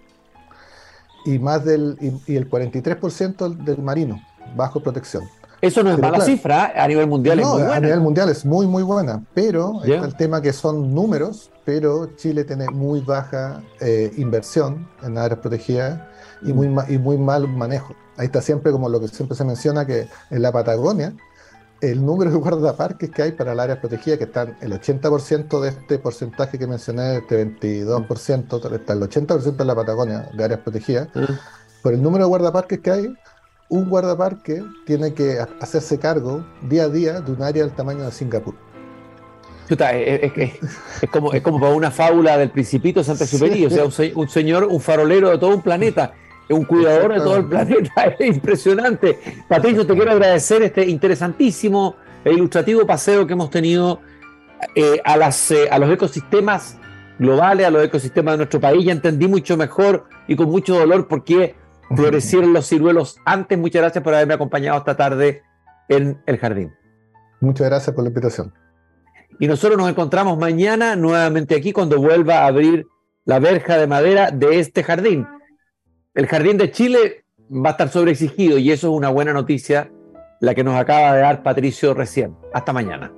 Y 1.24 1.38
más 1.38 1.64
del 1.64 1.98
y, 2.00 2.32
y 2.32 2.36
el 2.36 2.48
43% 2.48 3.56
del 3.64 3.78
marino, 3.82 4.20
bajo 4.56 4.80
protección. 4.80 5.24
Eso 5.60 5.82
no 5.82 5.90
es 5.90 5.98
mala 5.98 6.20
cifra, 6.20 6.72
a 6.76 6.86
nivel 6.86 7.08
mundial 7.08 7.40
es 7.40 7.46
muy 7.46 7.62
buena. 7.62 7.76
A 7.76 7.80
nivel 7.80 8.00
mundial 8.00 8.28
es 8.28 8.44
muy, 8.44 8.66
muy 8.66 8.82
buena, 8.82 9.24
pero 9.34 9.82
está 9.82 10.04
el 10.04 10.16
tema 10.16 10.40
que 10.40 10.52
son 10.52 10.94
números, 10.94 11.50
pero 11.64 12.14
Chile 12.16 12.44
tiene 12.44 12.66
muy 12.68 13.00
baja 13.00 13.62
eh, 13.80 14.12
inversión 14.16 14.88
en 15.02 15.18
áreas 15.18 15.40
protegidas 15.40 16.00
y 16.42 16.52
muy, 16.52 16.68
y 16.88 16.98
muy 16.98 17.18
mal 17.18 17.48
manejo. 17.48 17.94
Ahí 18.16 18.26
está 18.26 18.40
siempre 18.40 18.70
como 18.70 18.88
lo 18.88 19.00
que 19.00 19.08
siempre 19.08 19.36
se 19.36 19.44
menciona, 19.44 19.84
que 19.84 20.08
en 20.30 20.42
la 20.42 20.52
Patagonia, 20.52 21.12
el 21.80 22.04
número 22.04 22.30
de 22.30 22.36
guardaparques 22.36 23.10
que 23.10 23.22
hay 23.22 23.32
para 23.32 23.54
las 23.54 23.64
áreas 23.64 23.78
protegidas, 23.78 24.18
que 24.18 24.24
están 24.24 24.56
el 24.60 24.72
80% 24.72 25.60
de 25.60 25.68
este 25.68 25.98
porcentaje 25.98 26.58
que 26.58 26.66
mencioné, 26.66 27.18
este 27.18 27.58
22%, 27.60 28.74
está 28.74 28.92
el 28.92 29.00
80% 29.00 29.60
en 29.60 29.66
la 29.66 29.74
Patagonia 29.74 30.30
de 30.32 30.44
áreas 30.44 30.60
protegidas, 30.60 31.08
por 31.82 31.94
el 31.94 32.02
número 32.02 32.24
de 32.24 32.28
guardaparques 32.28 32.80
que 32.80 32.90
hay, 32.90 33.14
un 33.68 33.88
guardaparque 33.88 34.64
tiene 34.86 35.12
que 35.12 35.38
hacerse 35.60 35.98
cargo 35.98 36.44
día 36.62 36.84
a 36.84 36.88
día 36.88 37.20
de 37.20 37.32
un 37.32 37.42
área 37.42 37.64
del 37.64 37.74
tamaño 37.74 38.04
de 38.04 38.12
Singapur. 38.12 38.54
Es, 39.68 41.10
como, 41.10 41.32
es 41.34 41.42
como 41.42 41.60
para 41.60 41.74
una 41.74 41.90
fábula 41.90 42.38
del 42.38 42.50
Principito 42.50 43.04
Santa 43.04 43.26
Superi, 43.26 43.66
o 43.66 43.70
sea, 43.70 43.84
un, 44.14 44.28
señor, 44.28 44.64
un 44.64 44.80
farolero 44.80 45.28
de 45.28 45.36
todo 45.36 45.54
un 45.54 45.60
planeta, 45.60 46.14
un 46.48 46.64
cuidador 46.64 47.12
de 47.12 47.18
todo 47.18 47.36
el 47.36 47.44
planeta, 47.44 48.04
es 48.18 48.34
impresionante. 48.34 49.18
Patricio, 49.46 49.86
te 49.86 49.94
quiero 49.94 50.12
agradecer 50.12 50.62
este 50.62 50.86
interesantísimo 50.86 51.96
e 52.24 52.32
ilustrativo 52.32 52.86
paseo 52.86 53.26
que 53.26 53.34
hemos 53.34 53.50
tenido 53.50 54.00
eh, 54.74 55.02
a, 55.04 55.18
las, 55.18 55.50
eh, 55.50 55.68
a 55.70 55.78
los 55.78 55.90
ecosistemas 55.90 56.78
globales, 57.18 57.66
a 57.66 57.70
los 57.70 57.84
ecosistemas 57.84 58.32
de 58.32 58.38
nuestro 58.38 58.60
país. 58.60 58.86
Ya 58.86 58.92
entendí 58.92 59.28
mucho 59.28 59.58
mejor 59.58 60.06
y 60.26 60.34
con 60.34 60.48
mucho 60.48 60.76
dolor 60.76 61.08
por 61.08 61.24
qué 61.24 61.54
florecieron 61.94 62.52
los 62.52 62.68
ciruelos 62.68 63.18
antes. 63.24 63.58
Muchas 63.58 63.82
gracias 63.82 64.04
por 64.04 64.14
haberme 64.14 64.34
acompañado 64.34 64.78
esta 64.78 64.96
tarde 64.96 65.42
en 65.88 66.20
el 66.26 66.38
jardín. 66.38 66.72
Muchas 67.40 67.68
gracias 67.68 67.94
por 67.94 68.04
la 68.04 68.08
invitación. 68.08 68.52
Y 69.38 69.46
nosotros 69.46 69.78
nos 69.78 69.88
encontramos 69.88 70.38
mañana 70.38 70.96
nuevamente 70.96 71.54
aquí 71.54 71.72
cuando 71.72 71.98
vuelva 71.98 72.40
a 72.40 72.46
abrir 72.46 72.86
la 73.24 73.38
verja 73.38 73.76
de 73.76 73.86
madera 73.86 74.30
de 74.30 74.58
este 74.58 74.82
jardín. 74.82 75.26
El 76.14 76.26
jardín 76.26 76.56
de 76.56 76.70
Chile 76.70 77.24
va 77.50 77.70
a 77.70 77.72
estar 77.72 77.88
sobreexigido 77.90 78.58
y 78.58 78.72
eso 78.72 78.88
es 78.88 78.96
una 78.96 79.10
buena 79.10 79.32
noticia, 79.32 79.90
la 80.40 80.54
que 80.54 80.64
nos 80.64 80.74
acaba 80.74 81.14
de 81.14 81.20
dar 81.20 81.42
Patricio 81.42 81.94
recién. 81.94 82.36
Hasta 82.52 82.72
mañana. 82.72 83.12